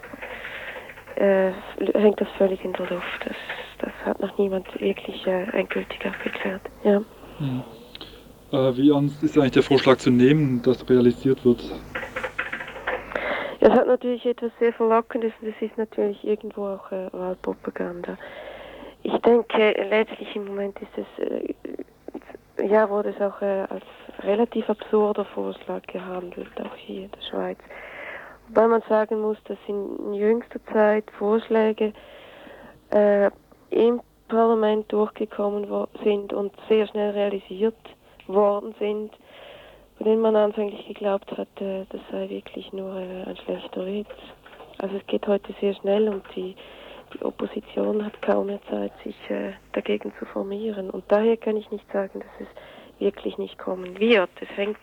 [1.15, 1.51] äh,
[1.93, 3.25] hängt das völlig in der Luft.
[3.25, 3.35] Das,
[3.79, 6.61] das hat noch niemand wirklich äh, endgültig abgeklärt.
[6.83, 7.01] Ja.
[7.39, 7.63] Hm.
[8.51, 11.61] Äh, wie ernst ist eigentlich der Vorschlag zu nehmen, dass realisiert wird?
[13.59, 18.17] Das hat natürlich etwas sehr Verlockendes und es ist natürlich irgendwo auch äh, Wahlpropaganda.
[19.03, 21.53] Ich denke, letztlich im Moment ist es, äh,
[22.67, 23.85] ja, wurde es auch äh, als
[24.19, 27.57] relativ absurder Vorschlag gehandelt, auch hier in der Schweiz.
[28.47, 31.93] Wobei man sagen muss, dass in jüngster Zeit Vorschläge
[32.91, 33.29] äh,
[33.69, 35.67] im Parlament durchgekommen
[36.03, 37.75] sind und sehr schnell realisiert
[38.27, 39.11] worden sind,
[39.97, 44.09] von denen man anfänglich geglaubt hatte, das sei wirklich nur ein schlechter Witz.
[44.77, 46.55] Also es geht heute sehr schnell und die,
[47.13, 50.89] die Opposition hat kaum mehr Zeit, sich äh, dagegen zu formieren.
[50.89, 54.29] Und daher kann ich nicht sagen, dass es wirklich nicht kommen wird.
[54.41, 54.77] Es hängt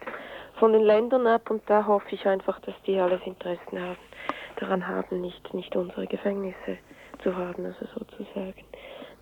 [0.58, 3.98] von den Ländern ab und da hoffe ich einfach, dass die alles Interessen haben,
[4.56, 6.78] daran haben, nicht, nicht unsere Gefängnisse
[7.22, 8.64] zu haben, also sozusagen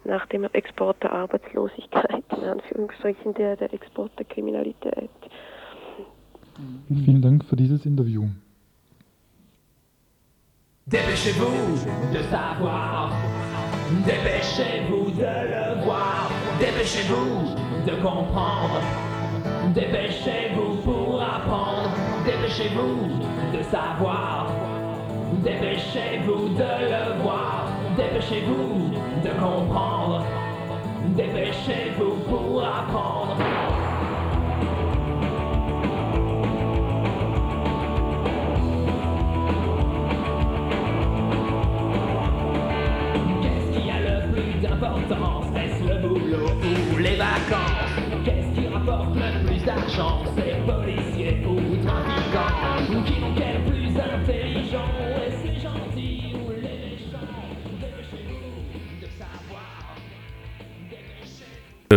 [0.04, 5.10] nach dem Export der Arbeitslosigkeit, in Anführungsstrichen der, der Export der Kriminalität.
[6.88, 8.28] Vielen Dank für dieses Interview.
[10.86, 11.78] Dépêchez-vous
[12.12, 13.12] de savoir,
[14.04, 17.54] dépêchez-vous de le voir, dépêchez-vous
[17.86, 18.80] de comprendre,
[19.72, 21.94] dépêchez-vous pour apprendre,
[22.26, 24.50] dépêchez-vous de savoir,
[25.44, 28.90] dépêchez-vous de le voir, dépêchez-vous
[29.22, 30.24] de comprendre,
[31.16, 33.89] dépêchez-vous pour apprendre.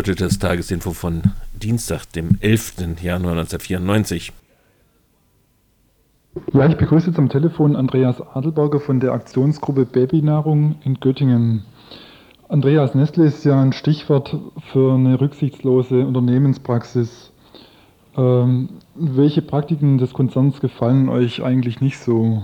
[0.04, 1.22] Plus das Tagesinfo von
[1.54, 3.02] Dienstag, dem 11.
[3.02, 4.34] Januar 1994.
[6.52, 11.64] Ja, ich begrüße am Telefon Andreas Adelberger von der Aktionsgruppe Babynahrung in Göttingen.
[12.50, 14.36] Andreas Nestle ist ja ein Stichwort
[14.72, 17.33] für eine rücksichtslose Unternehmenspraxis.
[18.16, 22.44] Ähm, welche Praktiken des Konzerns gefallen euch eigentlich nicht so?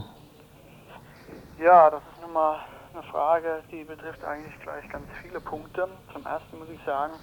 [1.63, 2.57] Ja, das ist nun mal
[2.93, 5.87] eine Frage, die betrifft eigentlich gleich ganz viele Punkte.
[6.11, 7.13] Zum ersten muss ich sagen,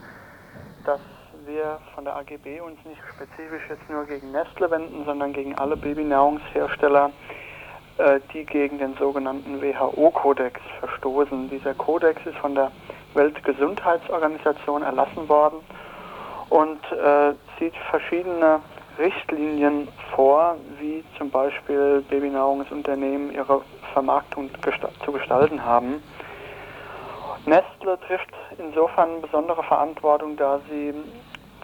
[0.85, 1.01] dass
[1.45, 5.77] wir von der AGB uns nicht spezifisch jetzt nur gegen Nestle wenden, sondern gegen alle
[5.77, 7.11] Babynahrungshersteller,
[7.99, 11.51] äh, die gegen den sogenannten WHO-Kodex verstoßen.
[11.51, 12.71] Dieser Kodex ist von der
[13.15, 15.59] Weltgesundheitsorganisation erlassen worden
[16.51, 18.61] und äh, sieht verschiedene
[18.99, 26.03] Richtlinien vor, wie zum Beispiel Babynahrungsunternehmen ihre Vermarktung gesta zu gestalten haben.
[27.45, 30.95] Nestle trifft insofern besondere Verantwortung, da sie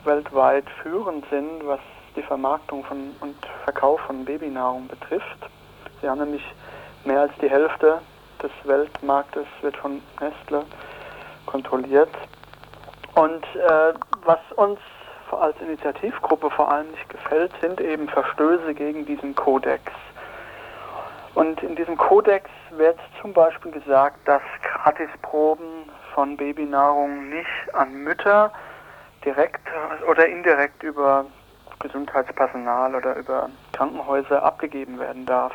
[0.04, 1.80] weltweit führend sind, was
[2.14, 5.38] die Vermarktung von, und Verkauf von Babynahrung betrifft.
[6.00, 6.44] Sie haben nämlich
[7.04, 8.00] mehr als die Hälfte
[8.42, 10.64] des Weltmarktes wird von Nestle
[11.46, 12.10] kontrolliert.
[13.14, 14.78] Und äh, was uns
[15.40, 19.82] als Initiativgruppe vor allem nicht gefällt, sind eben Verstöße gegen diesen Kodex.
[21.34, 28.52] Und in diesem Kodex wird zum Beispiel gesagt, dass Gratisproben von Babynahrung nicht an Mütter
[29.24, 29.66] direkt
[30.08, 31.24] oder indirekt über
[31.78, 35.52] Gesundheitspersonal oder über Krankenhäuser abgegeben werden darf.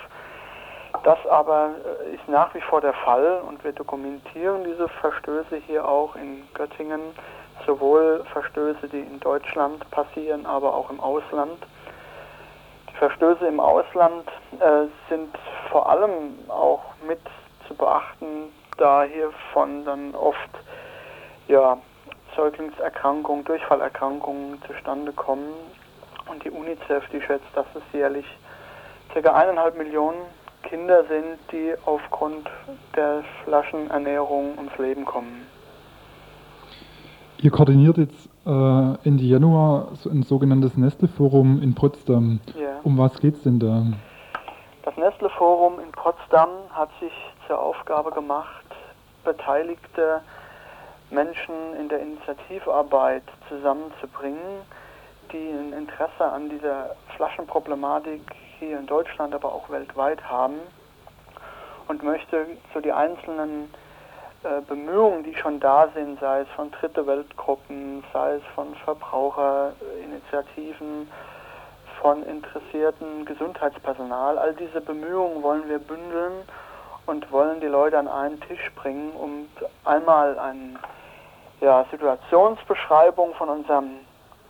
[1.04, 5.88] Das aber äh, ist nach wie vor der Fall und wir dokumentieren diese Verstöße hier
[5.88, 7.02] auch in Göttingen,
[7.66, 11.58] sowohl Verstöße, die in Deutschland passieren, aber auch im Ausland.
[12.90, 14.28] Die Verstöße im Ausland
[14.60, 15.36] äh, sind
[15.72, 17.20] vor allem auch mit
[17.68, 20.50] zu beachten, da hiervon dann oft
[21.48, 21.78] ja,
[22.36, 25.54] Säuglingserkrankungen, Durchfallerkrankungen zustande kommen.
[26.30, 28.26] Und die UNICEF, die schätzt, dass es jährlich
[29.14, 29.34] ca.
[29.34, 30.22] eineinhalb Millionen
[30.64, 32.50] Kinder sind, die aufgrund
[32.96, 35.48] der Flaschenernährung ums Leben kommen.
[37.40, 42.40] Ihr koordiniert jetzt äh, Ende Januar so ein sogenanntes Nestle-Forum in Potsdam.
[42.60, 42.80] Ja.
[42.84, 43.86] Um was geht es denn da?
[44.84, 47.12] Das Nestle-Forum in Potsdam hat sich
[47.46, 48.66] zur Aufgabe gemacht,
[49.24, 50.22] beteiligte
[51.12, 54.62] Menschen in der Initiativarbeit zusammenzubringen,
[55.32, 58.22] die ein Interesse an dieser Flaschenproblematik
[58.58, 60.56] hier in Deutschland, aber auch weltweit haben
[61.88, 63.70] und möchte so die einzelnen
[64.68, 71.10] Bemühungen, die schon da sind, sei es von Dritte Weltgruppen, sei es von Verbraucherinitiativen,
[72.02, 76.44] von interessierten Gesundheitspersonal, all diese Bemühungen wollen wir bündeln
[77.08, 79.48] und wollen die Leute an einen Tisch bringen, um
[79.84, 80.76] einmal eine
[81.60, 84.02] ja, Situationsbeschreibung von unserem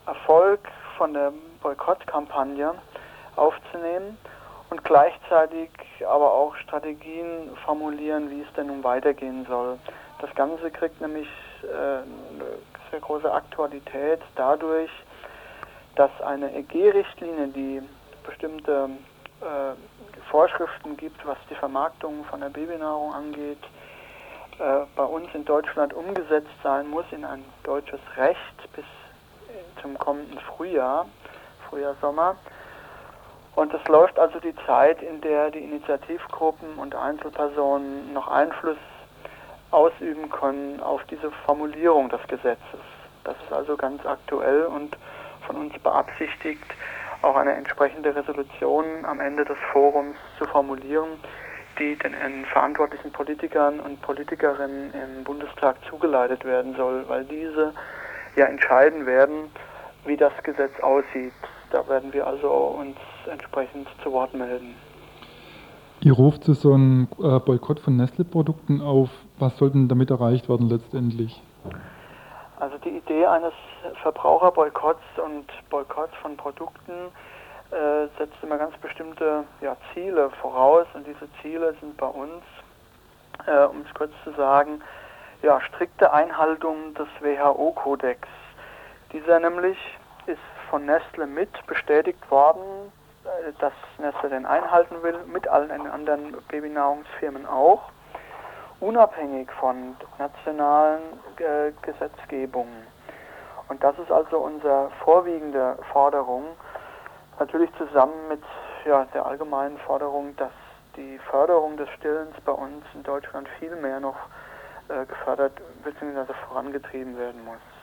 [0.06, 0.60] Erfolg
[0.98, 2.74] von der Boykottkampagne
[3.36, 4.18] aufzunehmen
[4.70, 5.70] und gleichzeitig
[6.08, 9.78] aber auch Strategien formulieren, wie es denn nun weitergehen soll.
[10.20, 11.28] Das Ganze kriegt nämlich
[11.64, 12.60] äh, eine
[12.92, 14.92] sehr große Aktualität dadurch,
[15.96, 17.82] dass eine EG-Richtlinie, die
[18.26, 18.90] bestimmte
[19.42, 19.74] äh,
[20.30, 23.64] Vorschriften gibt, was die Vermarktung von der Babynahrung angeht,
[24.60, 28.86] äh, bei uns in Deutschland umgesetzt sein muss in ein deutsches Recht bis
[29.82, 31.06] zum kommenden Frühjahr,
[31.70, 32.36] Frühjahr, Sommer.
[33.58, 38.78] Und es läuft also die Zeit, in der die Initiativgruppen und Einzelpersonen noch Einfluss
[39.72, 42.80] ausüben können auf diese Formulierung des Gesetzes.
[43.24, 44.96] Das ist also ganz aktuell und
[45.48, 46.72] von uns beabsichtigt,
[47.24, 51.20] auch eine entsprechende Resolution am Ende des Forums zu formulieren,
[51.80, 57.74] die den verantwortlichen Politikern und Politikerinnen im Bundestag zugeleitet werden soll, weil diese
[58.36, 59.52] ja entscheiden werden,
[60.06, 61.34] wie das Gesetz aussieht.
[61.72, 62.98] Da werden wir also uns
[63.30, 64.76] entsprechend zu Wort melden.
[66.02, 69.10] Ihr ruft zu so einem äh, Boykott von Nestle-Produkten auf.
[69.40, 71.42] Was soll denn damit erreicht werden letztendlich?
[72.60, 73.54] Also die Idee eines
[74.02, 76.92] Verbraucherboykotts und Boykotts von Produkten
[77.72, 82.44] äh, setzt immer ganz bestimmte ja, Ziele voraus und diese Ziele sind bei uns,
[83.46, 84.82] äh, um es kurz zu sagen,
[85.44, 88.28] ja, strikte Einhaltung des WHO-Kodex.
[89.14, 89.78] Dieser nämlich
[90.26, 90.40] ist
[90.70, 92.92] von Nestle mit bestätigt worden,
[93.24, 97.90] äh, dass Nestle den einhalten will, mit allen anderen Babynahrungsfirmen auch,
[98.80, 101.02] unabhängig von nationalen
[101.38, 102.86] äh, Gesetzgebungen.
[103.70, 106.46] Und das ist also unsere vorwiegende Forderung,
[107.40, 108.44] natürlich zusammen mit
[108.86, 110.52] ja, der allgemeinen Forderung, dass
[110.96, 114.18] die Förderung des Stillens bei uns in Deutschland viel mehr noch
[114.90, 115.54] äh, gefördert
[115.84, 116.34] bzw.
[116.48, 117.77] vorangetrieben werden muss.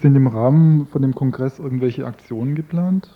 [0.00, 3.08] Sind im Rahmen von dem Kongress irgendwelche Aktionen geplant?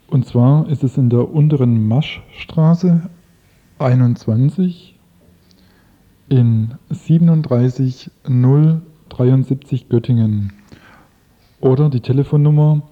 [0.06, 3.10] Und zwar ist es in der unteren Maschstraße
[3.80, 4.96] 21
[6.28, 10.52] in 37073 Göttingen.
[11.64, 12.82] Oder die Telefonnummer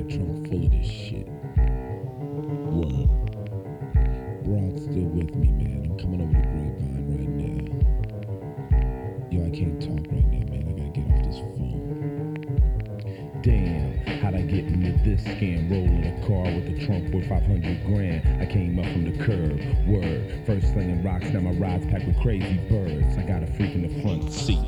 [15.03, 15.69] this scam?
[15.69, 18.41] Rolling a car with a trunk worth 500 grand.
[18.41, 19.59] I came up from the curb.
[19.87, 20.45] Word.
[20.45, 23.17] First slinging rocks, now my ride's packed with crazy birds.
[23.17, 24.59] I got a freak in the front seat.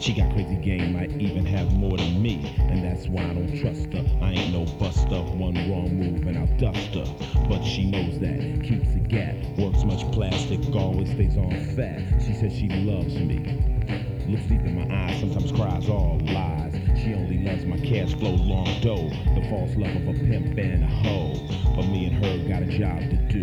[0.00, 2.54] She got crazy game, might even have more than me.
[2.58, 4.04] And that's why I don't trust her.
[4.22, 5.22] I ain't no buster.
[5.22, 7.06] One wrong move and I'll dust her.
[7.48, 8.62] But she knows that.
[8.62, 9.34] Keeps a gap.
[9.58, 12.22] Works much plastic, always stays on fat.
[12.22, 14.03] She says she loves me.
[14.34, 16.74] Looks deep in my eyes, sometimes cries all lies.
[16.98, 19.08] She only loves my cash flow, long dough.
[19.32, 21.34] The false love of a pimp and a hoe.
[21.76, 23.42] But me and her got a job to do.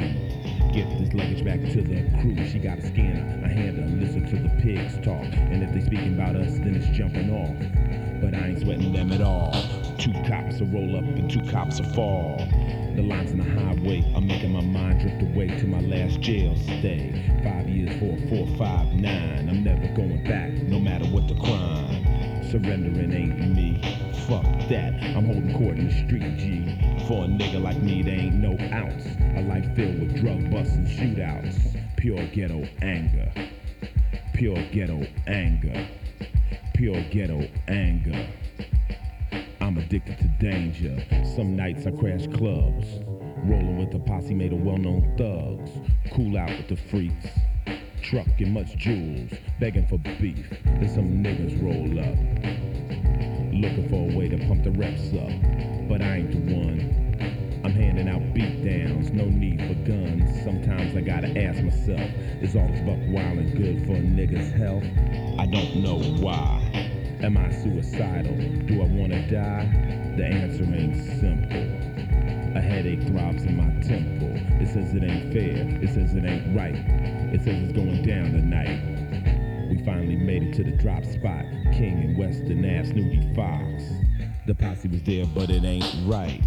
[0.73, 2.45] Get this luggage back to the crew.
[2.45, 5.23] She got a scanner, I hand to listen to the pigs talk.
[5.31, 7.55] And if they speaking about us, then it's jumping off.
[8.21, 9.53] But I ain't sweating them at all.
[9.97, 12.41] Two cops will roll up and two cops will fall.
[12.95, 16.53] The lines in the highway are making my mind drift away to my last jail
[16.57, 17.39] stay.
[17.41, 19.47] Five years for a four, five, nine.
[19.47, 22.43] I'm never going back, no matter what the crime.
[22.51, 23.79] Surrendering ain't me.
[24.27, 24.93] Fuck that.
[25.15, 26.65] I'm holding court in the street, G.
[27.07, 29.05] For a nigga like me, there ain't no ounce.
[29.37, 31.81] A life filled with drug busts and shootouts.
[31.95, 33.31] Pure ghetto anger.
[34.33, 35.87] Pure ghetto anger.
[36.73, 38.27] Pure ghetto anger.
[39.71, 41.01] I'm addicted to danger.
[41.33, 42.85] Some nights I crash clubs.
[43.45, 45.71] Rolling with a posse made of well known thugs.
[46.13, 47.29] Cool out with the freaks.
[48.01, 49.31] Truck and much jewels.
[49.61, 50.45] Begging for beef.
[50.65, 52.17] Then some niggas roll up.
[53.53, 55.87] Looking for a way to pump the reps up.
[55.87, 57.61] But I ain't the one.
[57.63, 60.43] I'm handing out beatdowns, no need for guns.
[60.43, 62.11] Sometimes I gotta ask myself,
[62.41, 64.83] is all this buck wildin' good for a nigga's health?
[65.39, 66.90] I don't know why.
[67.23, 68.35] Am I suicidal?
[68.65, 69.65] Do I wanna die?
[70.17, 72.57] The answer ain't simple.
[72.57, 74.31] A headache throbs in my temple.
[74.59, 75.83] It says it ain't fair.
[75.83, 76.73] It says it ain't right.
[76.73, 79.69] It says it's going down tonight.
[79.69, 81.45] We finally made it to the drop spot.
[81.73, 83.83] King and Western ass Snooty Fox.
[84.47, 86.41] The posse was there, but it ain't right.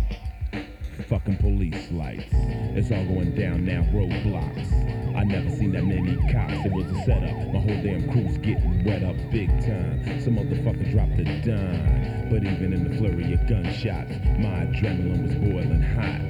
[1.08, 2.32] Fucking police lights.
[2.32, 5.13] It's all going down now, roadblocks.
[5.24, 6.52] I never seen that many cops.
[6.66, 7.32] It was a setup.
[7.48, 10.20] My whole damn crew's getting wet up big time.
[10.20, 12.28] Some motherfucker dropped a dime.
[12.28, 16.20] But even in the flurry of gunshots, my adrenaline was boiling hot.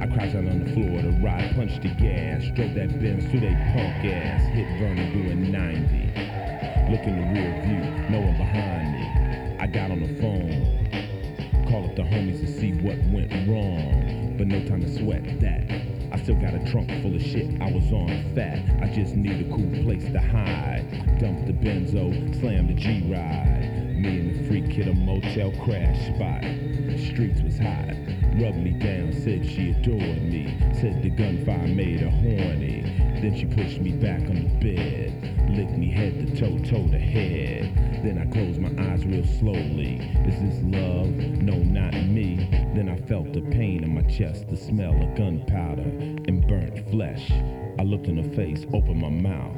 [0.00, 3.40] I crouched down on the floor to ride, punched the gas, drove that Benz through
[3.40, 6.92] they punk ass, hit Vernon doing 90.
[6.92, 9.58] Look in the rear view, no one behind me.
[9.58, 14.46] I got on the phone, call up the homies to see what went wrong, but
[14.46, 15.91] no time to sweat that.
[16.22, 18.62] Still got a trunk full of shit, I was on fat.
[18.80, 21.18] I just need a cool place to hide.
[21.18, 23.98] Dump the benzo, slam the G-ride.
[23.98, 26.42] Me and the freak hit a motel crash spot.
[26.42, 27.96] The Streets was hot.
[28.40, 30.56] Rubbed me down, said she adored me.
[30.80, 32.82] Said the gunfire made her horny.
[33.20, 35.50] Then she pushed me back on the bed.
[35.50, 37.91] Licked me head to toe, toe to head.
[38.02, 40.00] Then I closed my eyes real slowly.
[40.26, 41.06] Is this love?
[41.40, 42.48] No, not me.
[42.74, 45.88] Then I felt the pain in my chest, the smell of gunpowder
[46.26, 47.30] and burnt flesh.
[47.78, 49.56] I looked in her face, opened my mouth,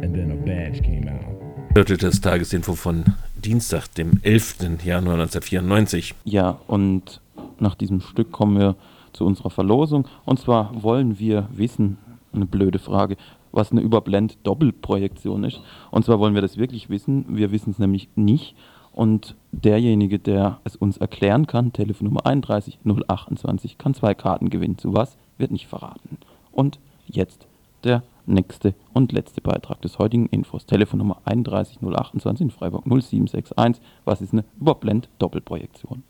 [0.00, 1.34] and then a badge came out.
[1.74, 3.04] Hörte das Tagesinfo von
[3.34, 4.84] Dienstag, dem 11.
[4.84, 6.14] Januar 1994.
[6.24, 7.20] Ja, und
[7.58, 8.76] nach diesem Stück kommen wir
[9.12, 10.06] zu unserer Verlosung.
[10.24, 11.98] Und zwar wollen wir wissen,
[12.32, 13.16] eine blöde Frage,
[13.56, 15.60] was eine Überblend-Doppelprojektion ist.
[15.90, 17.24] Und zwar wollen wir das wirklich wissen.
[17.28, 18.54] Wir wissen es nämlich nicht.
[18.92, 24.78] Und derjenige, der es uns erklären kann, Telefonnummer 31 028, kann zwei Karten gewinnen.
[24.78, 25.18] Zu was?
[25.38, 26.18] Wird nicht verraten.
[26.52, 27.46] Und jetzt
[27.84, 30.66] der nächste und letzte Beitrag des heutigen Infos.
[30.66, 33.82] Telefonnummer 31 028 in Freiburg 0761.
[34.04, 36.02] Was ist eine Überblend-Doppelprojektion?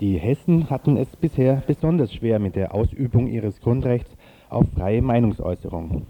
[0.00, 4.10] Die Hessen hatten es bisher besonders schwer mit der Ausübung ihres Grundrechts
[4.48, 6.06] auf freie Meinungsäußerung.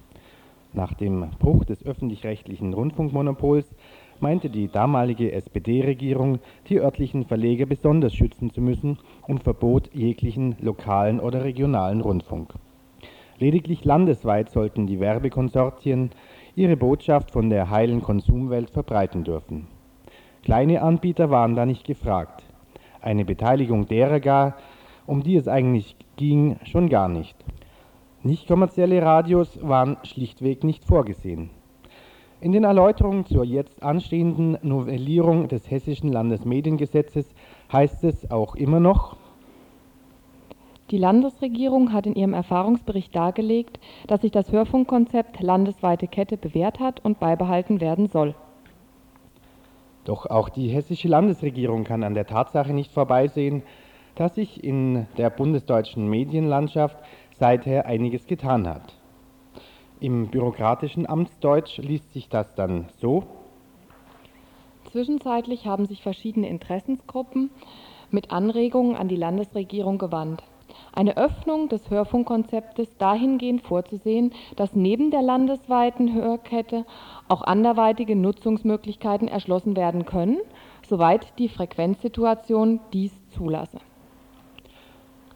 [0.73, 3.75] Nach dem Bruch des öffentlich-rechtlichen Rundfunkmonopols
[4.21, 11.21] meinte die damalige SPD-Regierung, die örtlichen Verleger besonders schützen zu müssen und verbot jeglichen lokalen
[11.21, 12.55] oder regionalen Rundfunk.
[13.39, 16.11] Lediglich landesweit sollten die Werbekonsortien
[16.57, 19.67] ihre Botschaft von der heilen Konsumwelt verbreiten dürfen.
[20.43, 22.43] Kleine Anbieter waren da nicht gefragt.
[23.01, 24.57] Eine Beteiligung derer gar,
[25.07, 27.37] um die es eigentlich ging, schon gar nicht.
[28.25, 31.51] Nicht kommerzielle Radios waren schlichtweg nicht vorgesehen.
[32.41, 37.35] In den Erläuterungen zur jetzt anstehenden Novellierung des Hessischen Landesmediengesetzes
[37.71, 39.17] heißt es auch immer noch,
[40.91, 47.05] die Landesregierung hat in ihrem Erfahrungsbericht dargelegt, dass sich das Hörfunkkonzept landesweite Kette bewährt hat
[47.05, 48.35] und beibehalten werden soll.
[50.05, 53.63] Doch auch die hessische Landesregierung kann an der Tatsache nicht vorbeisehen,
[54.15, 56.97] dass sich in der bundesdeutschen Medienlandschaft
[57.45, 58.95] seither einiges getan hat.
[60.01, 63.25] Im bürokratischen Amtsdeutsch liest sich das dann so.
[64.91, 67.51] Zwischenzeitlich haben sich verschiedene Interessensgruppen
[68.11, 70.43] mit Anregungen an die Landesregierung gewandt.
[70.95, 76.87] Eine Öffnung des Hörfunkkonzeptes dahingehend vorzusehen, dass neben der landesweiten Hörkette
[77.29, 80.39] auch anderweitige Nutzungsmöglichkeiten erschlossen werden können,
[80.89, 83.81] soweit die Frequenzsituation dies zulasse.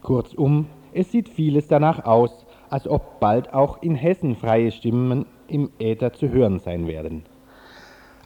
[0.02, 5.70] Kurzum, es sieht vieles danach aus, als ob bald auch in Hessen freie Stimmen im
[5.78, 7.24] Äther zu hören sein werden.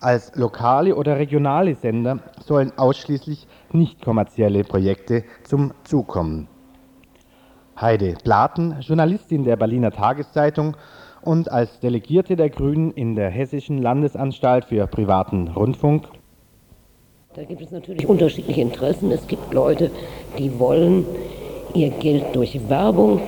[0.00, 6.48] Als lokale oder regionale Sender sollen ausschließlich nicht kommerzielle Projekte zum Zug kommen.
[7.80, 10.76] Heide Platen, Journalistin der Berliner Tageszeitung
[11.22, 16.08] und als Delegierte der Grünen in der Hessischen Landesanstalt für privaten Rundfunk.
[17.34, 19.10] Da gibt es natürlich unterschiedliche Interessen.
[19.10, 19.90] Es gibt Leute,
[20.36, 21.06] die wollen
[21.74, 23.20] ihr Geld durch Werbung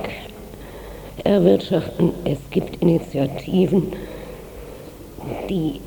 [1.23, 2.11] erwirtschaften.
[2.23, 3.93] Es gibt Initiativen,
[5.49, 5.81] die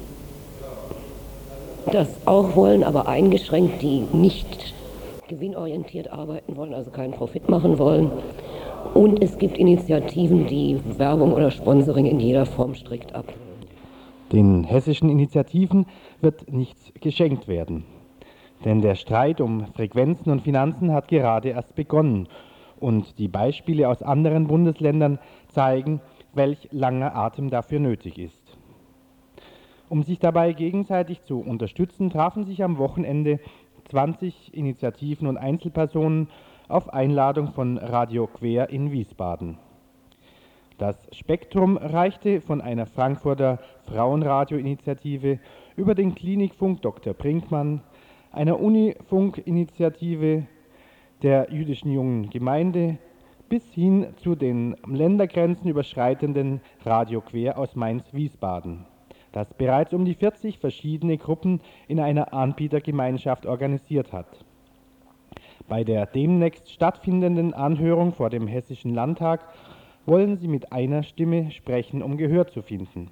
[1.92, 4.74] das auch wollen, aber eingeschränkt, die nicht
[5.28, 8.10] gewinnorientiert arbeiten wollen, also keinen Profit machen wollen.
[8.94, 13.42] Und es gibt Initiativen, die Werbung oder Sponsoring in jeder Form strikt ablehnen.
[14.32, 15.86] Den hessischen Initiativen
[16.20, 17.84] wird nichts geschenkt werden.
[18.64, 22.28] Denn der Streit um Frequenzen und Finanzen hat gerade erst begonnen
[22.80, 25.18] und die Beispiele aus anderen Bundesländern
[25.48, 26.00] zeigen,
[26.34, 28.56] welch langer Atem dafür nötig ist.
[29.88, 33.40] Um sich dabei gegenseitig zu unterstützen, trafen sich am Wochenende
[33.90, 36.28] 20 Initiativen und Einzelpersonen
[36.68, 39.58] auf Einladung von Radio Quer in Wiesbaden.
[40.76, 45.40] Das Spektrum reichte von einer Frankfurter Frauenradio-Initiative
[45.76, 47.14] über den Klinikfunk Dr.
[47.14, 47.80] Brinkmann,
[48.30, 50.46] einer Unifunk-Initiative
[51.22, 52.98] der jüdischen jungen Gemeinde
[53.48, 58.84] bis hin zu den Ländergrenzen überschreitenden Radio Quer aus Mainz-Wiesbaden,
[59.32, 64.44] das bereits um die 40 verschiedene Gruppen in einer Anbietergemeinschaft organisiert hat.
[65.66, 69.40] Bei der demnächst stattfindenden Anhörung vor dem Hessischen Landtag
[70.06, 73.10] wollen sie mit einer Stimme sprechen, um Gehör zu finden.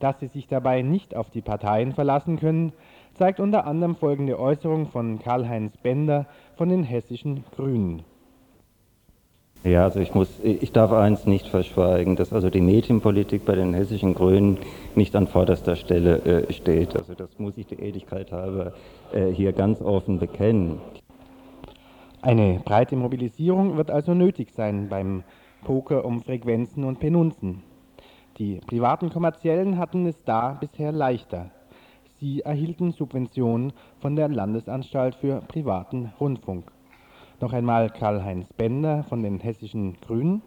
[0.00, 2.72] Dass sie sich dabei nicht auf die Parteien verlassen können,
[3.14, 6.26] zeigt unter anderem folgende Äußerung von Karl-Heinz Bender
[6.58, 8.02] von den hessischen Grünen.
[9.64, 13.74] Ja, also ich muss, ich darf eins nicht verschweigen, dass also die Medienpolitik bei den
[13.74, 14.58] hessischen Grünen
[14.94, 16.96] nicht an vorderster Stelle äh, steht.
[16.96, 18.72] Also das muss ich die Ehrlichkeit halber
[19.12, 20.80] äh, hier ganz offen bekennen.
[22.22, 25.22] Eine breite Mobilisierung wird also nötig sein beim
[25.64, 27.62] Poker um Frequenzen und Penunzen.
[28.38, 31.50] Die privaten Kommerziellen hatten es da bisher leichter.
[32.20, 36.64] Sie erhielten Subventionen von der Landesanstalt für privaten Rundfunk.
[37.40, 40.42] Noch einmal Karl-Heinz Bender von den Hessischen Grünen.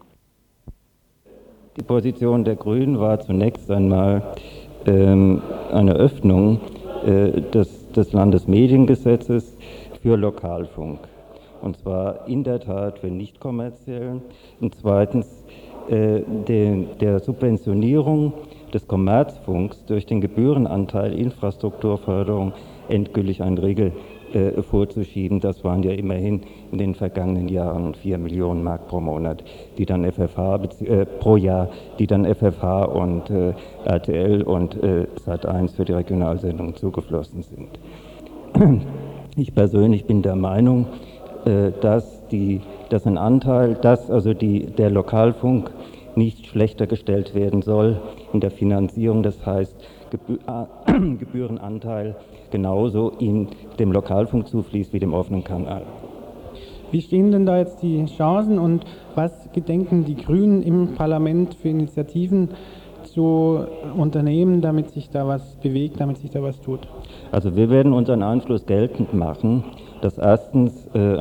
[1.78, 4.34] Die Position der Grünen war zunächst einmal
[4.84, 5.40] ähm,
[5.72, 6.60] eine Öffnung
[7.06, 9.56] äh, des, des Landesmediengesetzes
[10.02, 10.98] für Lokalfunk.
[11.62, 14.20] Und zwar in der Tat für nicht kommerziellen.
[14.60, 15.26] Und zweitens
[15.88, 18.34] äh, de, der Subventionierung
[18.72, 22.52] des Kommerzfunks durch den Gebührenanteil Infrastrukturförderung
[22.88, 23.92] endgültig einen Riegel
[24.32, 25.40] äh, vorzuschieben.
[25.40, 29.44] Das waren ja immerhin in den vergangenen Jahren 4 Millionen Mark pro Monat,
[29.78, 31.68] die dann FFH äh, pro Jahr,
[31.98, 33.54] die dann FFH und äh,
[33.84, 38.88] RTL und äh, Sat1 für die Regionalsendungen zugeflossen sind.
[39.34, 40.86] Ich persönlich bin der Meinung,
[41.46, 42.60] äh, dass, die,
[42.90, 45.70] dass ein Anteil, dass also die, der Lokalfunk
[46.16, 48.00] nicht schlechter gestellt werden soll
[48.32, 49.74] in der Finanzierung, das heißt
[51.18, 52.16] Gebührenanteil
[52.50, 53.48] genauso in
[53.78, 55.82] dem Lokalfunk zufließt wie dem offenen Kanal.
[56.90, 58.84] Wie stehen denn da jetzt die Chancen und
[59.14, 62.50] was gedenken die Grünen im Parlament für Initiativen
[63.04, 63.60] zu
[63.96, 66.80] unternehmen, damit sich da was bewegt, damit sich da was tut?
[67.30, 69.64] Also wir werden unseren Einfluss geltend machen,
[70.02, 71.16] dass erstens äh,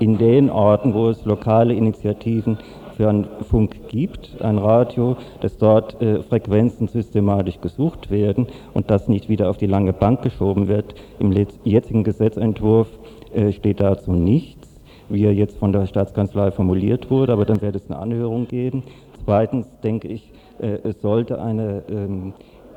[0.00, 2.58] in den Orten, wo es lokale Initiativen
[3.00, 9.08] für einen Funk gibt, ein Radio, dass dort äh, Frequenzen systematisch gesucht werden und das
[9.08, 10.94] nicht wieder auf die lange Bank geschoben wird.
[11.18, 11.32] Im
[11.64, 12.88] jetzigen Gesetzentwurf
[13.32, 14.68] äh, steht dazu nichts,
[15.08, 18.82] wie er jetzt von der Staatskanzlei formuliert wurde, aber dann wird es eine Anhörung geben.
[19.24, 22.34] Zweitens denke ich, äh, es sollte eine ähm,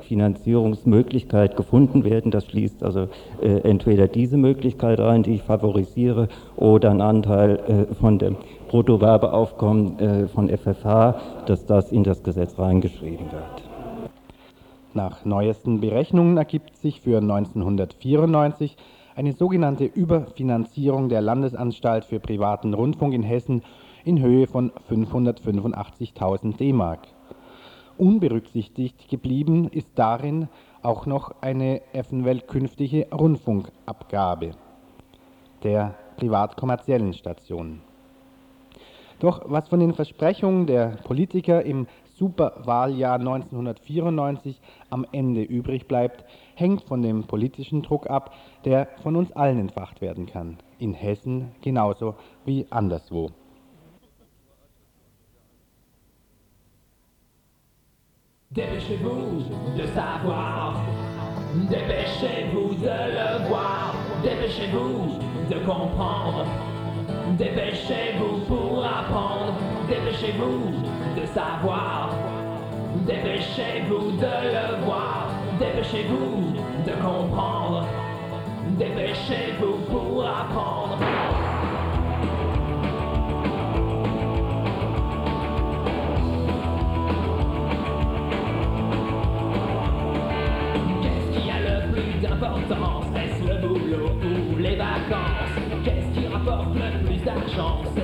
[0.08, 2.30] Finanzierungsmöglichkeit gefunden werden.
[2.30, 3.08] Das schließt also
[3.42, 8.36] äh, entweder diese Möglichkeit ein, die ich favorisiere, oder ein Anteil äh, von dem
[8.74, 11.14] Bruttowerbeaufkommen äh, von FFH,
[11.46, 13.62] dass das in das Gesetz reingeschrieben wird.
[14.94, 18.76] Nach neuesten Berechnungen ergibt sich für 1994
[19.14, 23.62] eine sogenannte Überfinanzierung der Landesanstalt für privaten Rundfunk in Hessen
[24.04, 27.06] in Höhe von 585.000 D-Mark.
[27.96, 30.48] Unberücksichtigt geblieben ist darin
[30.82, 34.50] auch noch eine Effenwelt künftige Rundfunkabgabe
[35.62, 37.93] der privatkommerziellen Stationen.
[39.24, 41.86] Doch was von den Versprechungen der Politiker im
[42.18, 44.60] Superwahljahr 1994
[44.90, 48.34] am Ende übrig bleibt, hängt von dem politischen Druck ab,
[48.66, 50.58] der von uns allen entfacht werden kann.
[50.78, 53.30] In Hessen genauso wie anderswo.
[58.50, 59.42] Dépêchez-vous
[59.74, 60.84] de savoir,
[61.70, 65.18] dépêchez-vous de le voir, dépêchez-vous
[65.48, 66.44] de comprendre,
[67.32, 69.54] dépêchez-vous pour apprendre,
[69.88, 70.72] dépêchez-vous
[71.20, 72.10] de savoir,
[73.06, 76.52] dépêchez-vous de le voir, dépêchez-vous
[76.86, 77.84] de comprendre,
[78.78, 81.53] dépêchez-vous pour apprendre.
[97.56, 98.03] Le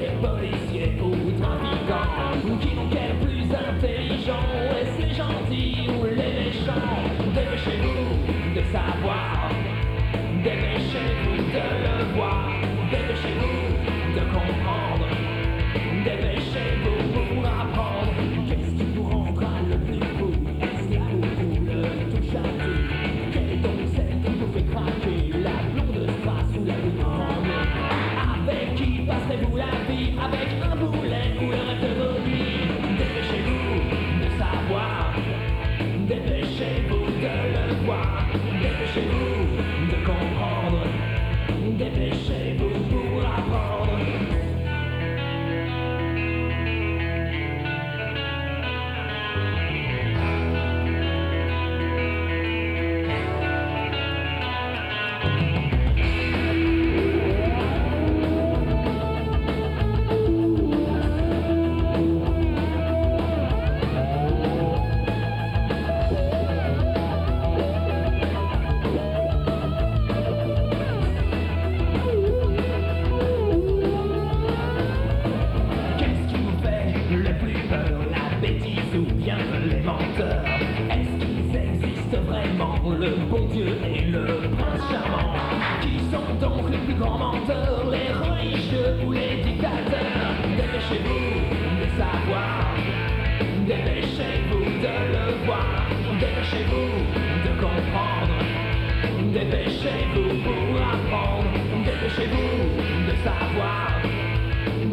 [99.80, 101.48] Dépêchez-vous pour apprendre.
[101.86, 104.02] Dépêchez-vous de savoir.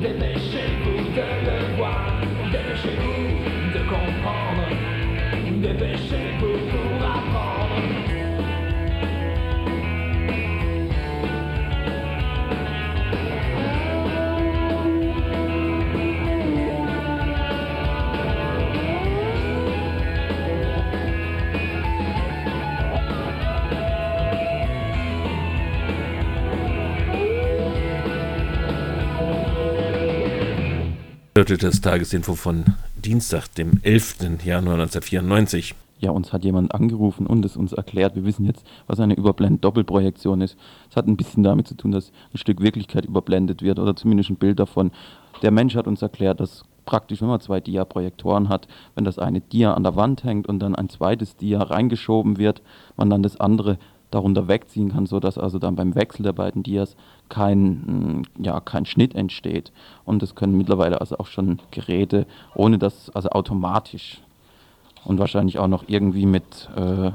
[0.01, 2.21] Dépêchez-vous de le voir,
[2.51, 3.19] dépêchez-vous
[3.73, 4.69] de comprendre,
[5.61, 6.57] dépêchez-vous
[31.38, 32.65] hörte das Tagesinfo von
[32.95, 34.43] Dienstag, dem 11.
[34.43, 35.75] Januar 1994.
[35.99, 38.15] Ja, uns hat jemand angerufen und es uns erklärt.
[38.15, 40.57] Wir wissen jetzt, was eine Überblend-Doppelprojektion ist.
[40.89, 44.31] Es hat ein bisschen damit zu tun, dass ein Stück Wirklichkeit überblendet wird oder zumindest
[44.31, 44.89] ein Bild davon.
[45.43, 49.39] Der Mensch hat uns erklärt, dass praktisch, wenn man zwei Dia-Projektoren hat, wenn das eine
[49.39, 52.63] Dia an der Wand hängt und dann ein zweites Dia reingeschoben wird,
[52.95, 53.77] man dann das andere
[54.12, 56.95] darunter wegziehen kann, sodass also dann beim Wechsel der beiden Dias
[57.30, 59.72] kein, mm, ja, kein Schnitt entsteht.
[60.05, 64.22] Und das können mittlerweile also auch schon Geräte, ohne dass, also automatisch
[65.03, 67.12] und wahrscheinlich auch noch irgendwie mit, äh,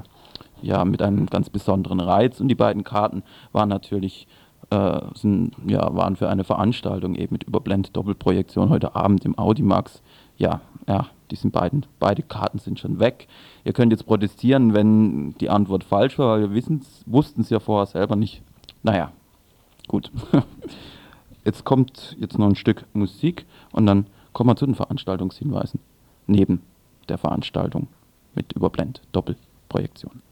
[0.63, 2.41] ja, mit einem ganz besonderen Reiz.
[2.41, 3.23] Und die beiden Karten
[3.53, 4.27] waren natürlich
[4.71, 10.03] äh, sind, ja, waren für eine Veranstaltung eben mit Überblend-Doppelprojektion heute Abend im Audimax.
[10.39, 13.27] Ja, ja, die sind beiden, beide Karten sind schon weg.
[13.65, 17.87] Ihr könnt jetzt protestieren, wenn die Antwort falsch war, weil wir wussten es ja vorher
[17.87, 18.43] selber nicht.
[18.83, 19.13] Naja,
[19.89, 20.13] gut.
[21.45, 25.81] Jetzt kommt jetzt noch ein Stück Musik und dann kommen wir zu den Veranstaltungshinweisen.
[26.29, 26.61] Neben
[27.09, 27.89] der Veranstaltung
[28.37, 30.13] mit Überblend-Doppelprojektion.
[30.13, 30.32] Ja,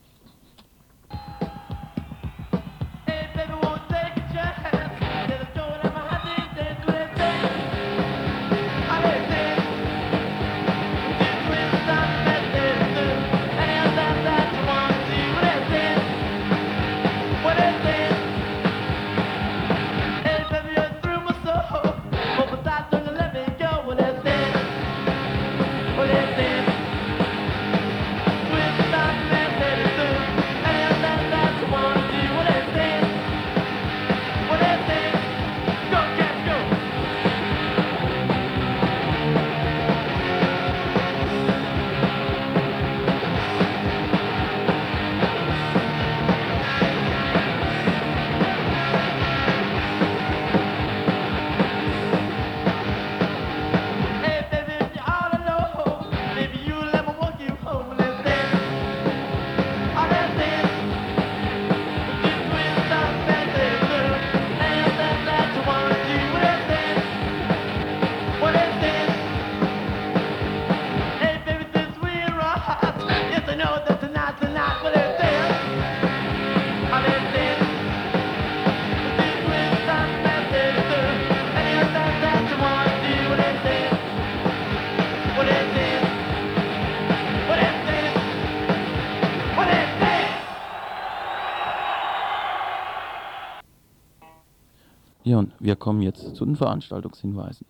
[95.60, 97.66] wir kommen jetzt zu den Veranstaltungshinweisen.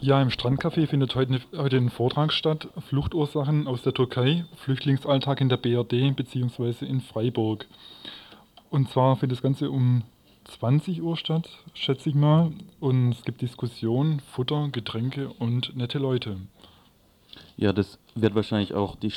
[0.00, 2.68] Ja, im Strandcafé findet heute, heute ein Vortrag statt.
[2.88, 6.84] Fluchtursachen aus der Türkei, Flüchtlingsalltag in der BRD bzw.
[6.84, 7.66] in Freiburg.
[8.70, 10.02] Und zwar findet das Ganze um
[10.44, 12.50] 20 Uhr statt, schätze ich mal.
[12.80, 16.38] Und es gibt Diskussionen, Futter, Getränke und nette Leute.
[17.56, 19.12] Ja, das wird wahrscheinlich auch die,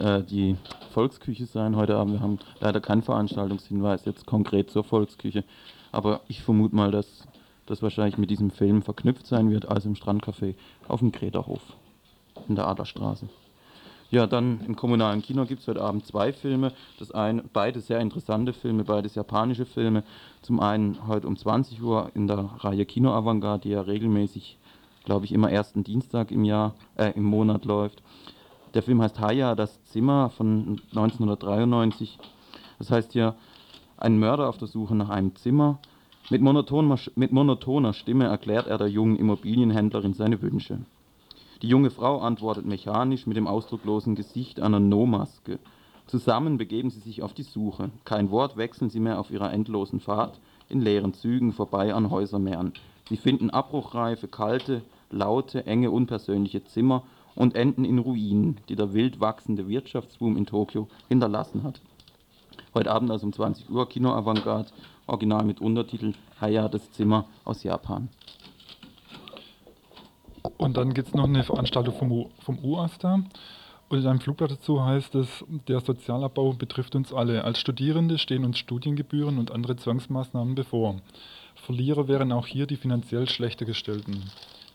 [0.00, 0.56] äh, die
[0.92, 2.14] Volksküche sein heute Abend.
[2.14, 5.44] Wir haben leider keinen Veranstaltungshinweis jetzt konkret zur Volksküche.
[5.92, 7.28] Aber ich vermute mal, dass
[7.66, 10.54] das wahrscheinlich mit diesem Film verknüpft sein wird, also im Strandcafé
[10.88, 11.60] auf dem Krederhof
[12.48, 13.28] in der Adlerstraße.
[14.10, 16.72] Ja, dann im kommunalen Kino gibt es heute Abend zwei Filme.
[16.98, 20.04] Das eine, beide sehr interessante Filme, beides japanische Filme.
[20.42, 24.58] Zum einen heute um 20 Uhr in der Reihe Kino Avantgarde, die ja regelmäßig,
[25.04, 28.02] glaube ich, immer ersten Dienstag im Jahr, äh, im Monat läuft.
[28.74, 32.18] Der Film heißt Haya, das Zimmer von 1993.
[32.78, 33.34] Das heißt hier,
[33.96, 35.78] ein Mörder auf der Suche nach einem Zimmer.
[36.30, 40.78] Mit monotoner, mit monotoner Stimme erklärt er der jungen Immobilienhändlerin seine Wünsche.
[41.62, 45.58] Die junge Frau antwortet mechanisch mit dem ausdrucklosen Gesicht einer No-Maske.
[46.06, 47.90] Zusammen begeben sie sich auf die Suche.
[48.04, 52.72] Kein Wort wechseln sie mehr auf ihrer endlosen Fahrt in leeren Zügen vorbei an Häusermeeren.
[53.08, 59.20] Sie finden abbruchreife, kalte, laute, enge, unpersönliche Zimmer und enden in Ruinen, die der wild
[59.20, 61.80] wachsende Wirtschaftsboom in Tokio hinterlassen hat.
[62.74, 64.70] Heute Abend also um 20 Uhr Kino Avantgarde,
[65.06, 68.08] original mit Untertitel Haya das Zimmer aus Japan.
[70.56, 73.22] Und dann gibt es noch eine Veranstaltung vom, vom UASTA.
[73.90, 77.44] Und in einem Flugblatt dazu heißt es, der Sozialabbau betrifft uns alle.
[77.44, 81.02] Als Studierende stehen uns Studiengebühren und andere Zwangsmaßnahmen bevor.
[81.54, 84.30] Verlierer wären auch hier die finanziell schlechter gestellten.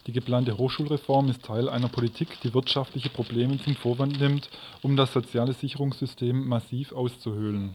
[0.08, 4.50] Die geplante Hochschulreform ist Teil einer Politik, die wirtschaftliche Probleme zum Vorwand nimmt,
[4.82, 7.74] um das soziale Sicherungssystem massiv auszuhöhlen.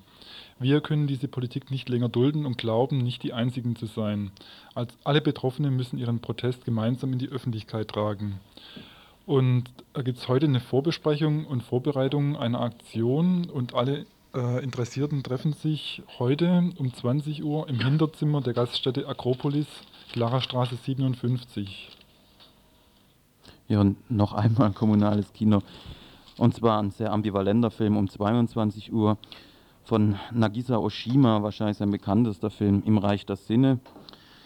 [0.59, 4.31] Wir können diese Politik nicht länger dulden und glauben, nicht die Einzigen zu sein.
[4.75, 8.41] Als alle Betroffenen müssen ihren Protest gemeinsam in die Öffentlichkeit tragen.
[9.27, 15.23] Und da gibt es heute eine Vorbesprechung und Vorbereitung einer Aktion und alle äh, Interessierten
[15.23, 19.67] treffen sich heute um 20 Uhr im Hinterzimmer der Gaststätte Akropolis,
[20.13, 21.91] Klara 57.
[23.73, 25.63] Ja, und noch einmal ein kommunales Kino.
[26.37, 29.17] Und zwar ein sehr ambivalenter Film um 22 Uhr
[29.83, 33.81] von Nagisa Oshima, wahrscheinlich sein bekanntester Film Im Reich der Sinne.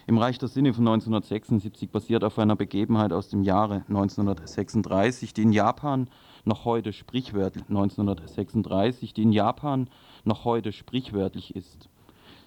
[0.07, 5.43] Im Reich der Sinne von 1976 basiert auf einer Begebenheit aus dem Jahre 1936, die
[5.43, 6.09] in Japan
[6.45, 9.91] noch heute sprichwörtlich 1936, die in Japan
[10.22, 11.89] noch heute sprichwörtlich ist.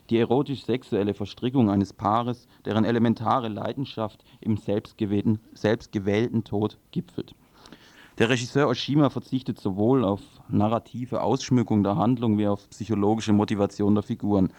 [0.10, 7.36] Die erotisch-sexuelle Verstrickung eines Paares, deren elementare Leidenschaft im selbstgewählten, selbstgewählten Tod gipfelt.
[8.18, 14.04] Der Regisseur Oshima verzichtet sowohl auf narrative Ausschmückung der Handlung wie auf psychologische Motivation der
[14.04, 14.52] Figuren.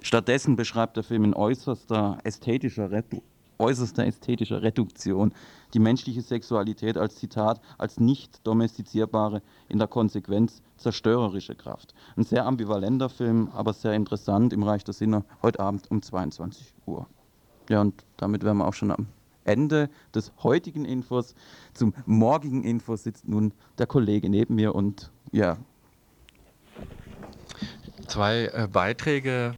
[0.00, 2.90] Stattdessen beschreibt der Film in äußerster ästhetischer,
[3.58, 5.32] äußerster ästhetischer Reduktion
[5.74, 11.94] die menschliche Sexualität als Zitat als nicht domestizierbare, in der Konsequenz zerstörerische Kraft.
[12.16, 16.72] Ein sehr ambivalenter Film, aber sehr interessant im Reich der Sinne heute Abend um 22
[16.86, 17.06] Uhr.
[17.68, 19.06] Ja, und damit wären wir auch schon am
[19.44, 21.34] Ende des heutigen Infos.
[21.74, 25.56] Zum morgigen Info sitzt nun der Kollege neben mir und ja.
[28.06, 29.54] Zwei äh, Beiträge